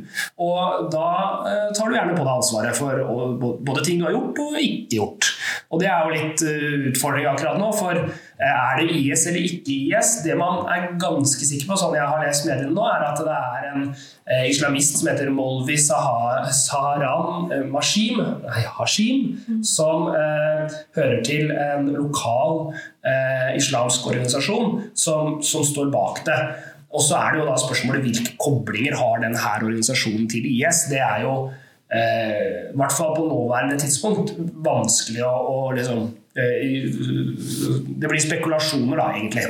Og 0.49 0.91
Da 0.93 1.09
eh, 1.49 1.69
tar 1.77 1.88
du 1.88 1.97
gjerne 1.97 2.17
på 2.17 2.27
deg 2.27 2.35
ansvaret 2.35 2.77
for 2.77 3.05
og, 3.09 3.47
både 3.64 3.85
ting 3.87 4.03
du 4.03 4.09
har 4.09 4.17
gjort 4.17 4.43
og 4.45 4.61
ikke 4.61 5.01
gjort. 5.01 5.33
Og 5.70 5.80
Det 5.82 5.88
er 5.88 6.04
jo 6.04 6.14
litt 6.14 6.42
uh, 6.44 6.87
utfordring 6.90 7.28
akkurat 7.30 7.58
nå. 7.61 7.68
for 7.76 7.98
uh, 7.98 8.44
Er 8.44 8.80
det 8.80 8.96
IS 8.96 9.26
eller 9.30 9.44
ikke 9.44 9.74
IS? 9.74 10.14
Det 10.24 10.37
man 10.38 10.64
er 10.72 10.88
ganske 11.00 11.44
sikker 11.44 11.68
på, 11.68 11.78
sånn 11.80 11.96
jeg 11.98 12.08
har 12.08 12.24
lest 12.24 12.46
mediene 12.48 12.74
nå, 12.74 12.87
er 12.88 13.06
at 13.11 13.22
det 13.24 13.37
er 13.37 13.68
en 13.72 13.84
uh, 13.90 14.44
islamist 14.48 15.00
som 15.00 15.11
heter 15.12 15.32
Molvi 15.34 15.76
Saharan 15.80 17.52
Mashim, 17.72 18.22
nei, 18.44 18.64
Hashim, 18.78 19.37
som 19.64 20.08
hører 20.96 21.20
til 21.26 21.50
en 21.52 21.88
lokal 21.94 22.72
islamsk 23.56 24.06
organisasjon 24.11 24.82
som, 24.98 25.38
som 25.44 25.64
står 25.64 25.88
bak 25.92 26.20
det. 26.26 26.38
Og 26.94 27.02
så 27.04 27.18
er 27.20 27.34
det 27.34 27.42
jo 27.42 27.48
da 27.48 27.56
spørsmålet 27.61 28.04
hvilke 28.06 28.37
koblinger 28.40 28.96
har 28.96 29.20
denne 29.24 29.54
organisasjonen 29.61 30.28
til 30.30 30.46
IS. 30.48 30.87
Det 30.92 31.00
er 31.04 31.24
jo 31.26 31.34
eh, 31.94 32.70
hvert 32.77 32.94
fall 32.94 33.14
på 33.16 33.27
nåværende 33.29 33.79
tidspunkt 33.81 34.35
vanskelig 34.64 35.24
å, 35.27 35.35
å 35.53 35.59
liksom 35.77 36.09
eh, 36.38 36.88
Det 37.88 38.11
blir 38.11 38.22
spekulasjoner, 38.22 39.01
da, 39.01 39.11
egentlig. 39.16 39.46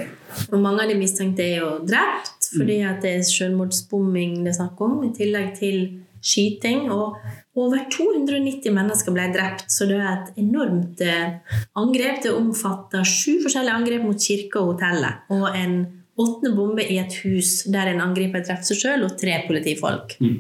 Og 0.53 0.61
mange 0.63 0.85
av 0.85 0.93
de 0.93 0.99
mistenkte 0.99 1.45
er 1.45 1.63
jo 1.63 1.73
drept 1.87 2.51
fordi 2.53 2.83
at 2.87 3.03
det 3.05 3.19
er 3.19 3.27
selvmordsbombing 3.29 4.43
det 4.45 4.53
er 4.53 4.61
snakk 4.61 4.81
om, 4.85 5.01
i 5.05 5.13
tillegg 5.17 5.53
til 5.59 5.81
skyting. 6.25 6.89
Og 6.93 7.19
over 7.59 7.85
290 7.93 8.75
mennesker 8.75 9.15
ble 9.15 9.29
drept, 9.35 9.69
så 9.73 9.89
det 9.91 9.99
er 9.99 10.11
et 10.15 10.43
enormt 10.43 11.03
eh, 11.05 11.39
angrep. 11.79 12.23
Det 12.25 12.35
omfatter 12.35 13.07
sju 13.07 13.39
forskjellige 13.45 13.79
angrep 13.83 14.07
mot 14.07 14.29
kirke 14.29 14.63
og 14.63 14.75
hotellet. 14.75 15.25
Og 15.35 15.49
en 15.53 15.81
åttende 16.19 16.55
bombe 16.57 16.83
i 16.83 16.99
et 16.99 17.15
hus 17.23 17.63
der 17.71 17.93
en 17.93 18.03
angriper 18.03 18.43
drepte 18.43 18.73
seg 18.73 18.83
sjøl, 18.83 19.07
og 19.07 19.19
tre 19.21 19.39
politifolk. 19.47 20.17
Mm. 20.23 20.39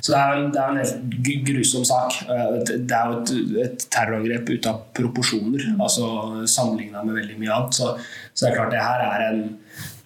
Så 0.00 0.12
det 0.12 0.18
er, 0.18 0.38
en, 0.38 0.50
det 0.54 0.60
er 0.62 0.70
en 0.70 0.80
helt 0.80 1.46
grusom 1.46 1.86
sak. 1.86 2.18
Eh, 2.26 2.58
det 2.72 2.96
er 2.96 3.10
jo 3.10 3.20
et, 3.20 3.32
et 3.66 3.86
terrorangrep 3.92 4.52
ute 4.52 4.72
av 4.72 4.82
proporsjoner, 4.96 5.72
altså 5.76 6.08
sammenligna 6.50 7.04
med 7.06 7.20
veldig 7.20 7.38
mye 7.40 7.54
annet. 7.56 7.78
Så, 7.78 7.92
så, 8.32 8.44
det 8.44 8.50
er 8.52 8.58
klart 8.58 8.74
det 8.74 8.82
her 8.84 9.04
er 9.06 9.26
en 9.28 9.42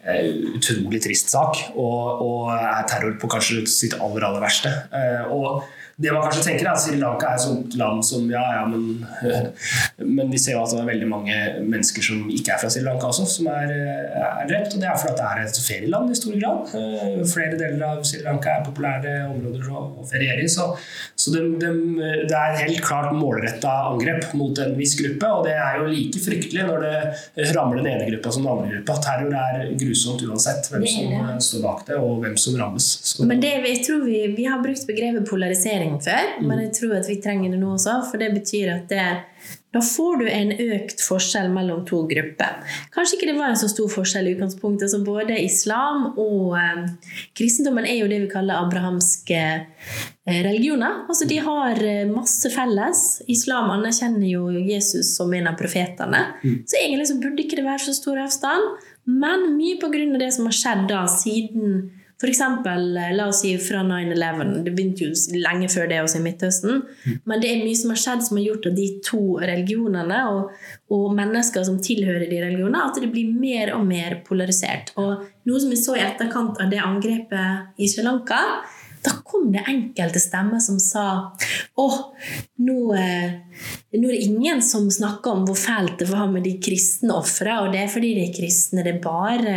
uh, 0.07 0.53
utrolig 0.59 1.03
trist 1.05 1.33
sak, 1.35 1.63
og, 1.75 2.23
og, 2.27 2.53
er 2.57 2.87
terror 2.91 3.17
på 3.21 3.31
kanskje 3.33 3.65
sitt 3.71 3.97
aller, 3.99 4.29
aller 4.29 4.45
verste. 4.45 4.73
Uh, 4.93 5.35
og 5.35 5.76
det 5.97 6.13
man 6.13 6.27
kanskje 6.27 6.43
tenker 6.45 6.67
er 6.67 6.75
at 6.75 6.81
Sri 6.83 6.99
Lanka 7.01 7.31
er 7.31 7.39
et 7.39 7.43
sånt 7.47 7.75
land 7.81 8.03
som 8.05 8.27
ja, 8.29 8.43
ja, 8.59 8.65
men, 8.69 8.99
men 10.19 10.29
vi 10.29 10.41
ser 10.41 10.59
jo 10.59 10.65
at 10.67 10.75
det 10.75 10.83
er 10.83 10.91
veldig 10.91 11.07
mange 11.09 11.37
mennesker 11.65 12.05
som 12.05 12.27
ikke 12.29 12.53
er 12.53 12.61
fra 12.61 12.69
Sri 12.73 12.83
Lanka 12.85 13.09
også, 13.09 13.25
som 13.39 13.49
er, 13.49 13.73
er 14.21 14.43
drept. 14.51 14.77
Og 14.77 14.83
det 14.83 14.91
er 14.91 14.99
fordi 15.01 15.15
det 15.17 15.29
er 15.31 15.41
et 15.47 15.61
ferieland 15.65 16.13
i 16.13 16.19
stor 16.19 16.35
grad. 16.37 16.75
Eh, 16.77 17.23
flere 17.31 17.57
deler 17.57 17.85
av 17.89 18.03
Sri 18.05 18.21
Lanka 18.27 18.53
er 18.53 18.67
populære 18.67 19.15
områder 19.31 19.71
å, 19.73 19.87
feriere 20.11 20.45
i. 20.45 20.51
Så, 20.53 20.67
så 21.17 21.33
det, 21.33 21.47
det, 21.63 21.73
det, 22.29 22.43
er 22.43 22.61
helt 22.67 22.85
klart 22.85 23.17
målretta 23.17 23.73
angrep 23.95 24.29
mot 24.37 24.61
en 24.67 24.77
viss 24.77 24.99
gruppe. 25.01 25.33
Og 25.33 25.49
det 25.49 25.57
er 25.57 25.81
jo 25.81 25.89
like 25.95 26.21
fryktelig 26.27 26.69
når 26.69 26.85
det 26.85 27.49
rammer 27.57 27.81
den 27.81 27.91
ene 27.95 28.11
gruppa 28.11 28.35
som 28.37 28.45
den 28.45 28.53
andre 28.53 28.75
gruppa. 28.75 28.99
Terror 29.09 29.39
er 29.41 29.73
grusomt 29.81 30.27
uansett 30.29 30.69
hvem 30.75 30.85
som 30.93 31.43
står 31.49 31.65
bak 31.65 31.83
det, 31.89 31.97
og 32.05 32.21
hvem 32.21 32.37
som 32.37 32.61
rammes. 32.61 32.93
Så. 33.01 33.25
Men 33.25 33.41
det, 33.41 33.57
jeg 33.65 33.83
tror 33.89 34.05
vi, 34.05 34.21
vi 34.37 34.45
har 34.45 34.61
brukt 34.61 34.85
begrepet 34.93 35.25
polarisering 35.33 35.86
regjering 35.87 36.03
før, 36.03 36.35
men 36.47 36.65
jeg 36.65 36.75
tror 36.81 36.99
at 36.99 37.09
vi 37.09 37.21
trenger 37.23 37.55
det 37.55 37.61
nå 37.61 37.73
også. 37.77 38.01
For 38.11 38.21
det 38.21 38.33
betyr 38.35 38.73
at 38.75 38.89
det, 38.91 39.07
da 39.75 39.83
får 39.85 40.23
du 40.23 40.27
en 40.31 40.53
økt 40.53 41.03
forskjell 41.05 41.51
mellom 41.53 41.85
to 41.89 42.03
grupper. 42.09 42.63
Kanskje 42.95 43.19
ikke 43.19 43.31
det 43.31 43.37
var 43.39 43.53
en 43.53 43.61
så 43.61 43.69
stor 43.71 43.91
forskjell 43.93 44.29
i 44.29 44.35
utgangspunktet. 44.37 44.89
Altså 44.89 45.03
Både 45.07 45.39
islam 45.43 46.09
og 46.17 46.57
eh, 46.59 46.83
kristendommen 47.37 47.87
er 47.87 48.01
jo 48.01 48.09
det 48.11 48.23
vi 48.25 48.33
kaller 48.33 48.65
abrahamske 48.65 49.43
eh, 49.45 50.41
religioner. 50.47 51.05
Altså 51.11 51.29
De 51.29 51.39
har 51.45 51.83
eh, 51.85 52.09
masse 52.09 52.51
felles. 52.55 53.05
Islam 53.29 53.71
anerkjenner 53.77 54.29
jo 54.31 54.49
Jesus 54.57 55.15
som 55.17 55.35
en 55.35 55.53
av 55.53 55.59
profetene. 55.61 56.25
Mm. 56.43 56.63
Så 56.65 56.81
egentlig 56.81 57.11
så 57.13 57.21
burde 57.21 57.45
ikke 57.45 57.61
det 57.61 57.69
være 57.69 57.87
så 57.89 57.97
stor 58.01 58.25
avstand. 58.25 58.77
Men 59.07 59.53
mye 59.55 59.79
pga. 59.79 60.19
det 60.19 60.33
som 60.35 60.49
har 60.49 60.57
skjedd 60.57 60.89
da 60.91 61.05
siden 61.11 61.91
F.eks. 62.17 62.41
Eh, 62.41 63.13
la 63.17 63.27
oss 63.29 63.43
si 63.43 63.53
fra 63.61 63.83
9-11. 63.85 64.63
Det 64.65 64.73
begynte 64.73 65.05
jo 65.05 65.37
lenge 65.37 65.69
før 65.73 65.91
det 65.91 66.01
også 66.01 66.21
i 66.21 66.25
Midtøsten. 66.25 66.81
Mm. 66.81 67.19
Men 67.29 67.43
det 67.43 67.51
er 67.51 67.65
mye 67.65 67.77
som 67.77 67.93
har 67.93 68.01
skjedd 68.01 68.25
som 68.25 68.41
har 68.41 68.47
gjort 68.47 68.71
at 68.71 68.79
de 68.79 68.87
to 69.05 69.23
religionene 69.43 70.23
og, 70.33 70.55
og 70.97 71.07
mennesker 71.19 71.67
som 71.69 71.77
tilhører 71.85 72.25
de 72.31 72.41
religionene, 72.41 72.87
at 72.89 73.03
det 73.03 73.13
blir 73.13 73.37
mer 73.37 73.75
og 73.77 73.85
mer 73.89 74.21
polarisert. 74.27 74.95
Og 74.97 75.27
noe 75.47 75.61
som 75.61 75.73
vi 75.73 75.81
så 75.81 75.99
i 75.99 76.05
etterkant 76.07 76.63
av 76.63 76.73
det 76.73 76.81
angrepet 76.81 77.77
i 77.83 77.91
Sri 77.93 78.07
Lanka, 78.07 78.41
da 79.07 79.15
kom 79.25 79.49
det 79.55 79.63
enkelte 79.71 80.21
stemmer 80.23 80.61
som 80.63 80.79
sa 80.83 81.05
åh, 81.79 81.97
nå, 82.67 82.79
eh, 82.97 83.37
nå, 83.95 84.09
er 84.09 84.13
det 84.13 84.25
ingen 84.27 84.63
som 84.65 84.89
snakker 84.93 85.37
om 85.37 85.45
hvor 85.49 85.59
fælt 85.59 86.01
det 86.03 86.09
var 86.11 86.27
med 86.33 86.47
de 86.47 86.57
kristne 86.63 87.15
ofre, 87.15 87.61
og 87.63 87.73
det 87.75 87.85
er 87.85 87.93
fordi 87.93 88.13
de 88.17 88.27
er 88.27 88.35
kristne. 88.35 88.85
Det 88.87 88.97
er 88.97 89.05
bare 89.05 89.57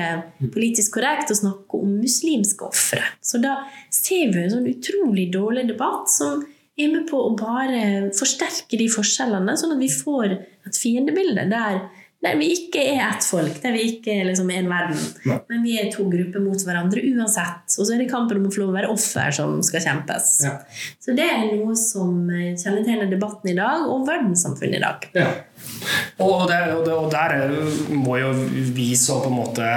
politisk 0.53 0.97
korrekt 0.99 1.33
å 1.33 1.39
snakke 1.39 1.81
om 1.81 1.97
muslimske 2.03 2.69
ofre. 2.69 3.03
Så 3.21 3.41
da 3.43 3.61
ser 3.93 4.33
vi 4.33 4.43
en 4.43 4.53
sånn 4.53 4.69
utrolig 4.69 5.29
dårlig 5.33 5.67
debatt 5.71 6.11
som 6.13 6.45
er 6.79 6.91
med 6.93 7.07
på 7.09 7.19
å 7.19 7.35
bare 7.39 8.11
forsterke 8.15 8.77
de 8.79 8.87
forskjellene, 8.91 9.57
sånn 9.59 9.75
at 9.75 9.81
vi 9.81 9.89
får 9.91 10.35
et 10.69 10.77
fiendebilde 10.79 11.49
der 11.51 11.81
der 12.19 12.35
vi 12.35 12.49
ikke 12.51 12.81
er 12.83 13.01
ett 13.05 13.23
folk, 13.23 13.61
der 13.63 13.71
vi 13.71 13.85
ikke 13.93 14.11
er 14.11 14.25
liksom 14.27 14.49
en 14.51 14.67
verden. 14.67 15.03
Nei. 15.23 15.37
Men 15.51 15.61
vi 15.63 15.77
er 15.79 15.87
to 15.93 16.03
grupper 16.11 16.43
mot 16.43 16.65
hverandre 16.67 17.03
uansett. 17.13 17.77
Og 17.77 17.87
så 17.87 17.95
er 17.95 18.03
det 18.03 18.09
kampen 18.11 18.41
om 18.41 18.49
å 18.49 18.51
få 18.51 18.65
lov 18.65 18.73
å 18.73 18.75
være 18.75 18.91
offer 18.91 19.35
som 19.37 19.55
skal 19.63 19.85
kjempes. 19.85 20.33
Ja. 20.43 20.57
Så 20.99 21.15
det 21.15 21.29
er 21.31 21.45
noe 21.53 21.77
som 21.79 22.27
kjennetegner 22.29 23.07
debatten 23.11 23.53
i 23.53 23.55
dag, 23.55 23.87
og 23.87 24.03
verdenssamfunnet 24.09 24.81
i 24.81 24.83
dag. 24.83 25.07
Ja. 25.15 25.29
Og, 26.19 26.49
det, 26.49 26.59
og, 26.75 26.87
og, 26.91 27.07
der 27.13 27.47
må 27.95 28.17
jo 28.19 28.33
vi 28.75 28.89
som 28.99 29.21
på 29.23 29.31
en 29.31 29.37
måte 29.37 29.69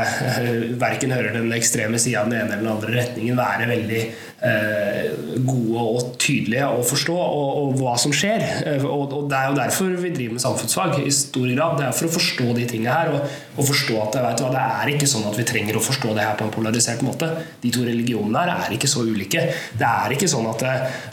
verken 0.81 1.15
hører 1.15 1.37
den 1.39 1.53
ekstreme 1.55 2.01
sida 2.03 2.25
den 2.27 2.41
ene 2.41 2.57
eller 2.57 2.65
den 2.65 2.73
andre 2.73 2.97
retningen, 2.97 3.39
være 3.39 3.69
veldig 3.71 4.03
Eh, 4.43 5.13
gode 5.47 5.83
og 5.87 6.07
tydelige 6.19 6.67
å 6.67 6.81
forstå, 6.83 7.15
og, 7.15 7.51
og 7.61 7.77
hva 7.79 7.93
som 8.01 8.11
skjer. 8.11 8.43
Eh, 8.67 8.83
og, 8.83 9.13
og, 9.15 9.29
Det 9.31 9.37
er 9.39 9.53
jo 9.53 9.59
derfor 9.61 9.93
vi 10.03 10.11
driver 10.11 10.35
med 10.35 10.43
samfunnsfag 10.43 10.97
i 10.99 11.13
stor 11.15 11.47
grad. 11.47 11.77
Det 11.79 11.85
er 11.87 11.95
for 11.95 12.09
å 12.09 12.15
forstå 12.17 12.47
de 12.57 12.65
tingene 12.73 12.97
her. 12.97 13.13
Og, 13.15 13.37
og 13.55 13.69
forstå 13.69 14.01
at 14.03 14.19
hva, 14.19 14.33
det 14.35 14.65
er 14.65 14.91
ikke 14.97 15.11
sånn 15.13 15.29
at 15.29 15.39
vi 15.39 15.47
trenger 15.47 15.79
å 15.79 15.85
forstå 15.85 16.17
det 16.17 16.25
her 16.27 16.35
på 16.41 16.49
en 16.49 16.55
polarisert 16.57 17.05
måte. 17.07 17.29
De 17.63 17.71
to 17.71 17.85
religionene 17.87 18.43
her 18.43 18.67
er 18.67 18.75
ikke 18.75 18.91
så 18.91 19.05
ulike. 19.07 19.45
Det 19.79 19.93
er 19.93 20.17
ikke 20.17 20.31
sånn 20.35 20.51
at, 20.51 20.67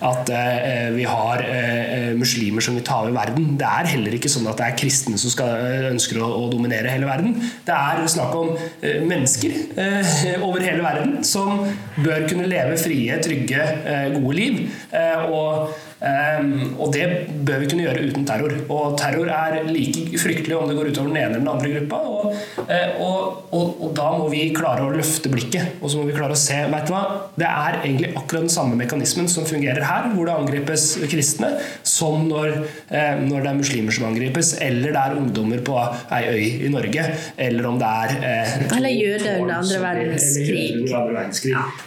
at 0.10 0.34
eh, 0.34 0.90
vi 0.98 1.06
har 1.12 1.46
eh, 1.46 2.10
muslimer 2.18 2.66
som 2.66 2.80
vil 2.80 2.88
ta 2.88 3.04
over 3.04 3.14
verden. 3.14 3.52
Det 3.62 3.70
er 3.70 3.92
heller 3.94 4.18
ikke 4.18 4.34
sånn 4.34 4.50
at 4.50 4.58
det 4.58 4.72
er 4.72 4.82
kristne 4.82 5.19
som 5.20 5.34
skal, 5.34 5.68
ønsker 5.92 6.22
å, 6.24 6.30
å 6.44 6.48
dominere 6.52 6.94
hele 6.94 7.10
verden. 7.10 7.36
Det 7.68 7.76
er 7.76 8.04
snakk 8.10 8.36
om 8.40 8.54
eh, 8.56 9.02
mennesker 9.06 10.40
over 10.46 10.64
hele 10.64 10.84
verden 10.86 11.20
som 11.28 11.64
bør 12.00 12.28
kunne 12.30 12.50
leve 12.50 12.78
frie 12.80 13.20
trygge, 13.24 13.66
eh, 13.86 14.10
gode 14.16 14.36
liv. 14.38 14.60
Eh, 14.96 15.30
og 15.30 15.70
og 16.00 16.94
det 16.96 17.06
bør 17.44 17.60
vi 17.60 17.68
kunne 17.72 17.84
gjøre 17.84 18.06
uten 18.08 18.26
terror. 18.28 18.54
Og 18.72 18.96
terror 19.00 19.30
er 19.34 19.58
like 19.68 20.20
fryktelig 20.22 20.56
om 20.56 20.70
det 20.70 20.78
går 20.78 20.92
utover 20.94 21.12
den 21.12 21.20
ene 21.20 21.34
eller 21.34 21.44
den 21.44 21.52
andre 21.52 21.72
gruppa. 21.74 22.00
Og, 22.10 22.38
uh, 22.60 23.02
og, 23.04 23.50
og, 23.52 23.74
og, 23.82 23.90
da 23.98 24.08
må 24.16 24.30
vi 24.32 24.46
klare 24.56 24.86
å 24.86 24.94
løfte 24.94 25.32
blikket, 25.32 25.80
og 25.82 25.92
så 25.92 26.00
må 26.00 26.08
vi 26.08 26.16
klare 26.16 26.36
å 26.36 26.40
se 26.40 26.58
vet 26.70 26.88
du 26.88 26.94
hva, 26.94 27.04
Det 27.40 27.48
er 27.48 27.80
egentlig 27.82 28.12
akkurat 28.14 28.46
den 28.46 28.54
samme 28.54 28.78
mekanismen 28.80 29.28
som 29.32 29.48
fungerer 29.50 29.84
her, 29.86 30.10
hvor 30.14 30.30
det 30.30 30.36
angripes 30.36 30.86
kristne, 31.12 31.52
som 31.84 32.28
når, 32.30 32.62
uh, 32.94 33.16
når 33.26 33.44
det 33.44 33.52
er 33.52 33.60
muslimer 33.60 33.96
som 33.96 34.08
angripes, 34.10 34.54
eller 34.64 34.96
det 34.96 35.04
er 35.04 35.20
ungdommer 35.20 35.64
på 35.68 35.78
ei 36.16 36.22
øy 36.30 36.66
i 36.70 36.72
Norge, 36.72 37.06
eller 37.50 37.70
om 37.70 37.80
det 37.82 37.92
er 38.06 38.16
uh, 38.24 38.56
Eller 38.78 38.96
jøder 38.96 39.44
under 39.44 39.60
andre 39.60 39.82
verdenskrig. 39.84 40.64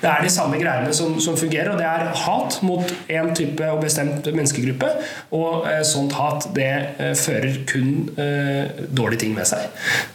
Det 0.02 0.12
er 0.12 0.26
de 0.26 0.32
samme 0.32 0.60
greiene 0.60 0.92
som, 0.96 1.16
som 1.22 1.38
fungerer, 1.38 1.72
og 1.72 1.80
det 1.80 1.88
er 1.88 2.12
hat 2.26 2.60
mot 2.66 2.94
én 3.08 3.32
type 3.36 3.72
og 3.72 3.80
bestemt 3.84 4.01
bestemt 4.02 4.34
menneskegruppe. 4.36 4.90
Og 5.36 5.66
eh, 5.68 5.82
sånt 5.86 6.14
hat 6.16 6.48
det 6.56 6.70
eh, 6.98 7.14
fører 7.18 7.62
kun 7.68 8.10
eh, 8.20 8.86
dårlige 8.90 9.24
ting 9.24 9.34
med 9.36 9.48
seg. 9.48 9.68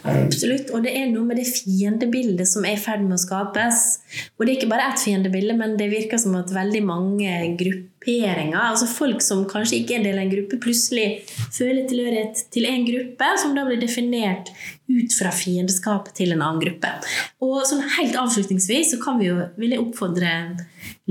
Absolutt. 0.04 0.71
Og 0.76 0.86
det 0.86 0.95
er 0.97 1.10
noe 1.12 1.26
med 1.28 1.39
det 1.39 1.47
fiendebildet 1.50 2.47
som 2.50 2.65
er 2.67 2.78
i 2.78 2.82
ferd 2.82 3.06
med 3.06 3.17
å 3.17 3.21
skapes. 3.21 4.00
Og 4.38 4.45
det 4.45 4.54
er 4.54 4.58
ikke 4.60 4.71
bare 4.71 4.89
ett 4.91 5.04
fiendebilde, 5.04 5.58
men 5.58 5.78
det 5.80 5.91
virker 5.93 6.21
som 6.21 6.36
at 6.39 6.54
veldig 6.54 6.84
mange 6.86 7.36
grupperinger, 7.60 8.58
altså 8.58 8.88
folk 8.89 9.23
som 9.26 9.45
kanskje 9.50 9.82
ikke 9.82 9.97
er 9.97 10.02
en 10.02 10.08
del 10.08 10.19
av 10.19 10.26
en 10.26 10.34
gruppe, 10.34 10.60
plutselig 10.63 11.08
føler 11.56 11.88
tilhørighet 11.89 12.47
til 12.54 12.67
en 12.69 12.86
gruppe, 12.88 13.32
som 13.41 13.56
da 13.58 13.65
blir 13.67 13.82
definert 13.82 14.52
ut 14.88 15.12
fra 15.12 15.34
fiendeskapet 15.36 16.15
til 16.15 16.32
en 16.32 16.43
annen 16.43 16.62
gruppe. 16.63 16.93
Og 17.43 17.60
sånn 17.67 17.84
helt 17.97 18.15
avslutningsvis 18.19 18.93
så 18.93 19.02
kan 19.02 19.19
vi 19.19 19.32
jo, 19.32 19.41
vil 19.60 19.76
jeg 19.76 19.84
oppfordre 19.84 20.38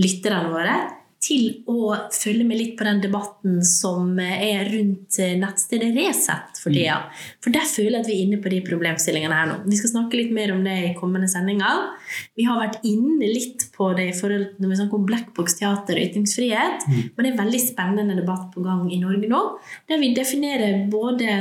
lytterne 0.00 0.52
våre 0.52 0.78
til 1.22 1.62
å 1.70 1.94
følge 2.12 2.44
med 2.46 2.58
litt 2.60 2.74
på 2.78 2.84
den 2.86 3.00
debatten 3.02 3.60
som 3.66 4.18
er 4.20 4.68
rundt 4.68 5.16
nettstedet 5.40 5.94
Resett 5.96 6.60
for 6.60 6.74
tida. 6.74 6.98
For 7.42 7.54
der 7.54 7.64
føler 7.68 7.96
jeg 7.96 8.04
at 8.04 8.10
vi 8.10 8.16
er 8.16 8.24
inne 8.26 8.40
på 8.42 8.52
de 8.52 8.60
problemstillingene 8.66 9.38
her 9.38 9.48
nå. 9.50 9.56
Vi 9.64 9.78
skal 9.80 9.94
snakke 9.94 10.20
litt 10.20 10.34
mer 10.36 10.52
om 10.54 10.62
det 10.66 10.76
i 10.90 10.94
kommende 10.98 11.28
sendinger. 11.32 11.86
Vi 12.36 12.46
har 12.48 12.60
vært 12.60 12.84
inne 12.86 13.30
litt 13.32 13.68
på 13.76 13.90
det 13.96 14.10
i 14.10 14.16
forhold 14.16 14.60
når 14.60 14.72
vi 14.72 14.80
snakker 14.80 15.00
om 15.00 15.06
Blackbox 15.08 15.58
teater 15.60 15.96
og 15.96 16.10
ytringsfrihet. 16.10 16.86
Men 16.90 17.16
det 17.16 17.30
er 17.30 17.32
en 17.32 17.42
veldig 17.44 17.62
spennende 17.64 18.18
debatt 18.20 18.50
på 18.54 18.66
gang 18.66 18.84
i 18.92 19.00
Norge 19.00 19.30
nå, 19.30 19.42
der 19.88 20.02
vi 20.02 20.12
definerer 20.16 20.84
både 20.92 21.40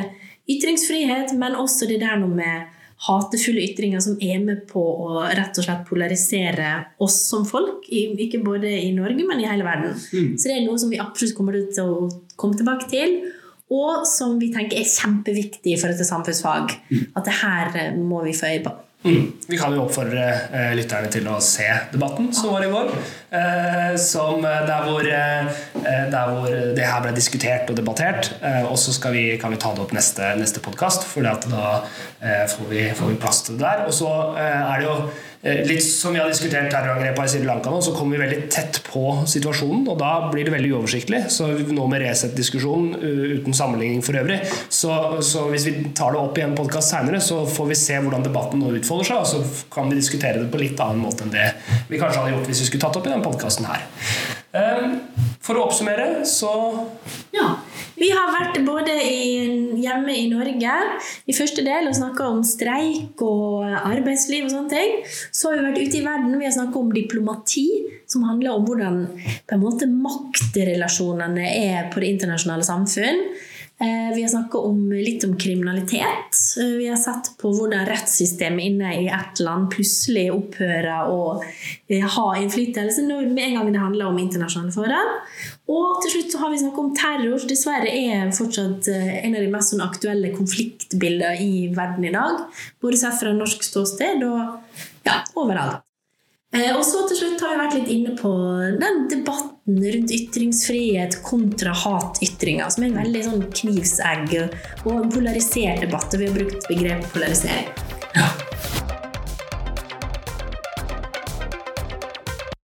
ytringsfrihet, 0.49 1.33
men 1.39 1.57
også 1.57 1.89
det 1.89 1.99
der 2.03 2.19
noe 2.21 2.31
med 2.31 2.74
hatefulle 3.05 3.63
ytringer 3.65 3.99
som 4.03 4.15
er 4.23 4.39
med 4.43 4.63
på 4.69 4.81
å 4.81 5.25
rett 5.27 5.57
og 5.59 5.65
slett 5.65 5.83
polarisere 5.87 6.69
oss 7.03 7.17
som 7.29 7.43
folk. 7.47 7.89
Ikke 7.91 8.41
bare 8.45 8.71
i 8.79 8.93
Norge, 8.95 9.27
men 9.27 9.41
i 9.43 9.49
hele 9.49 9.67
verden. 9.67 9.97
Mm. 10.13 10.31
Så 10.39 10.47
det 10.47 10.55
er 10.55 10.63
noe 10.65 10.79
som 10.81 10.93
vi 10.93 11.01
absolutt 11.03 11.35
kommer 11.37 11.59
til 11.59 11.91
å 11.91 12.07
komme 12.39 12.57
tilbake 12.57 12.89
til. 12.91 13.17
Og 13.75 14.05
som 14.07 14.37
vi 14.39 14.51
tenker 14.53 14.79
er 14.79 14.87
kjempeviktig 14.87 15.75
for 15.81 15.91
et 15.91 16.07
samfunnsfag. 16.07 16.75
Mm. 16.91 17.05
At 17.17 17.27
det 17.27 17.37
her 17.41 17.79
må 17.99 18.23
vi 18.25 18.35
få 18.37 18.53
øye 18.53 18.65
på. 18.65 18.75
Mm. 19.05 19.25
Vi 19.47 19.57
kan 19.57 19.75
jo 19.75 19.83
oppfordre 19.83 20.23
eh, 20.49 20.71
lytterne 20.77 21.09
til 21.13 21.27
å 21.29 21.37
se 21.43 21.67
debatten 21.91 22.31
som 22.33 22.55
var 22.55 22.65
i 22.65 22.71
går. 22.71 22.89
Eh, 23.35 23.95
som 23.97 24.41
der 24.41 24.81
hvor, 24.87 25.01
eh, 25.01 25.47
der 26.11 26.31
hvor 26.31 26.47
det 26.75 26.85
her 26.85 27.01
ble 27.03 27.13
diskutert 27.15 27.69
og 27.69 27.77
debattert. 27.77 28.31
Eh, 28.41 28.63
og 28.65 28.77
så 28.79 28.95
kan 29.01 29.13
vi 29.13 29.37
ta 29.39 29.73
det 29.75 29.83
opp 29.83 29.93
neste, 29.95 30.33
neste 30.39 30.63
podkast, 30.63 31.07
for 31.09 31.25
da 31.25 31.35
eh, 32.21 32.45
får 32.47 32.69
vi, 32.69 32.89
får, 32.95 33.11
vi, 33.11 33.21
plass 33.21 33.43
til 33.43 33.57
det 33.57 33.65
der. 33.67 33.85
Og 33.87 33.93
så 33.93 34.11
eh, 34.39 34.73
er 34.73 34.79
det 34.79 34.89
jo 34.89 34.97
Eh, 35.45 35.61
litt 35.67 35.83
som 35.85 36.13
vi 36.13 36.17
har 36.17 36.25
diskutert 36.25 36.71
terrorangrepene 36.73 37.27
i 37.27 37.29
Sri 37.29 37.43
Lanka 37.45 37.69
nå, 37.69 37.77
så 37.85 37.91
kommer 37.93 38.17
vi 38.17 38.23
veldig 38.23 38.47
tett 38.49 38.79
på 38.87 39.11
situasjonen, 39.29 39.83
og 39.93 39.99
da 40.01 40.31
blir 40.31 40.47
det 40.47 40.53
veldig 40.55 40.71
uoversiktlig. 40.73 41.19
Så 41.29 41.51
nå 41.69 41.85
med 41.91 42.01
Resett-diskusjonen 42.01 42.95
uten 42.97 43.53
sammenligning 43.53 44.01
for 44.05 44.17
øvrig, 44.17 44.39
så, 44.73 44.95
så, 45.21 45.45
hvis 45.51 45.67
vi 45.69 45.75
tar 45.93 46.15
det 46.15 46.23
opp 46.23 46.41
i 46.41 46.45
en 46.47 46.57
podkast 46.57 46.95
seinere, 46.95 47.19
så 47.21 47.43
får 47.45 47.69
vi 47.69 47.77
se 47.77 47.99
hvordan 48.01 48.25
debatten 48.25 48.63
nå 48.63 48.73
utfolder 48.79 49.11
seg, 49.11 49.21
og 49.21 49.29
så 49.29 49.67
kan 49.75 49.93
vi 49.93 49.99
diskutere 49.99 50.41
det 50.41 50.49
på 50.49 50.63
litt 50.63 50.81
annen 50.81 51.03
måte 51.05 51.27
enn 51.27 51.35
det 51.35 51.45
vi 51.91 52.01
kanskje 52.01 52.23
hadde 52.23 52.33
gjort 52.33 52.49
hvis 52.49 52.63
vi 52.63 52.69
skulle 52.71 52.87
tatt 52.87 52.97
opp 52.97 53.05
i 53.05 53.13
den 53.13 53.24
podkasten 53.25 53.67
her. 53.67 53.85
For 55.45 55.57
å 55.57 55.67
oppsummere, 55.67 56.25
så 56.25 56.51
Ja. 57.35 57.55
Vi 57.95 58.09
har 58.11 58.27
vært 58.27 58.57
både 58.67 58.91
i, 58.91 59.77
hjemme 59.79 60.11
i 60.11 60.25
Norge 60.27 60.73
i 61.31 61.35
første 61.35 61.63
del 61.63 61.87
og 61.87 61.95
snakka 61.95 62.25
om 62.27 62.41
streik 62.43 63.21
og 63.23 63.63
arbeidsliv 63.63 64.43
og 64.43 64.51
sånne 64.51 64.73
ting. 64.73 64.97
Så 65.31 65.47
har 65.47 65.61
vi 65.61 65.69
vært 65.69 65.79
ute 65.79 65.99
i 66.01 66.03
verden. 66.03 66.35
Vi 66.35 66.43
har 66.43 66.55
snakka 66.57 66.81
om 66.81 66.91
diplomati, 66.91 67.69
som 68.11 68.27
handler 68.27 68.51
om 68.57 68.67
hvordan 68.67 68.99
på 69.47 69.55
en 69.55 69.63
måte 69.63 69.87
maktrelasjonene 69.87 71.47
er 71.47 71.87
på 71.93 72.03
det 72.03 72.11
internasjonale 72.17 72.67
samfunn. 72.67 73.23
Eh, 73.79 74.15
vi 74.15 74.21
har 74.21 74.29
snakka 74.29 74.57
litt 75.03 75.23
om 75.23 75.37
kriminalitet. 75.37 76.37
Eh, 76.59 76.77
vi 76.77 76.87
har 76.87 76.97
sett 76.97 77.33
på 77.37 77.49
hvordan 77.51 77.83
rettssystemet 77.85 78.63
inne 78.69 78.93
i 79.01 79.07
ett 79.11 79.41
land 79.43 79.67
plutselig 79.73 80.29
opphører 80.31 81.11
å 81.11 81.41
eh, 81.43 82.05
ha 82.15 82.25
innflytelse 82.39 83.03
med 83.03 83.41
en 83.43 83.57
gang 83.57 83.73
det 83.73 83.83
handler 83.83 84.07
om 84.07 84.21
internasjonale 84.21 84.71
forhold. 84.71 85.11
Og 85.67 85.99
til 86.05 86.13
slutt 86.13 86.37
har 86.39 86.53
vi 86.53 86.61
snakket 86.63 86.83
om 86.85 86.93
terror. 86.95 87.47
Dessverre 87.51 87.91
er 87.91 88.31
fortsatt 88.37 88.87
en 88.95 89.35
av 89.35 89.43
de 89.43 89.51
mest 89.51 89.73
sånn 89.73 89.83
aktuelle 89.83 90.31
konfliktbildene 90.37 91.35
i 91.43 91.65
verden 91.75 92.07
i 92.07 92.15
dag. 92.15 92.45
Både 92.79 93.01
sett 93.01 93.19
fra 93.19 93.35
norsk 93.35 93.65
ståsted 93.65 94.23
og 94.23 94.79
ja, 95.03 95.19
overalt. 95.35 95.84
Eh, 96.53 96.71
og 96.75 96.83
så 96.87 97.03
til 97.09 97.17
slutt 97.19 97.41
har 97.43 97.55
vi 97.55 97.61
vært 97.63 97.77
litt 97.79 97.91
inne 97.95 98.13
på 98.19 98.31
den 98.79 99.05
debatten 99.11 99.79
rundt 99.81 100.13
ytringsfrihet 100.13 101.17
kontra 101.25 101.73
hatytringer, 101.75 102.69
som 102.71 102.85
er 102.85 102.91
en 102.91 102.99
veldig 103.01 103.23
sånn 103.25 103.47
knivsegg 103.61 104.35
og 104.85 105.09
polarisert 105.15 105.83
debatt. 105.83 106.13
Vi 106.15 106.29
har 106.29 106.37
brukt 106.37 106.69
begrepet 106.69 107.11
polarisering. 107.15 107.71
Ja. 108.15 108.29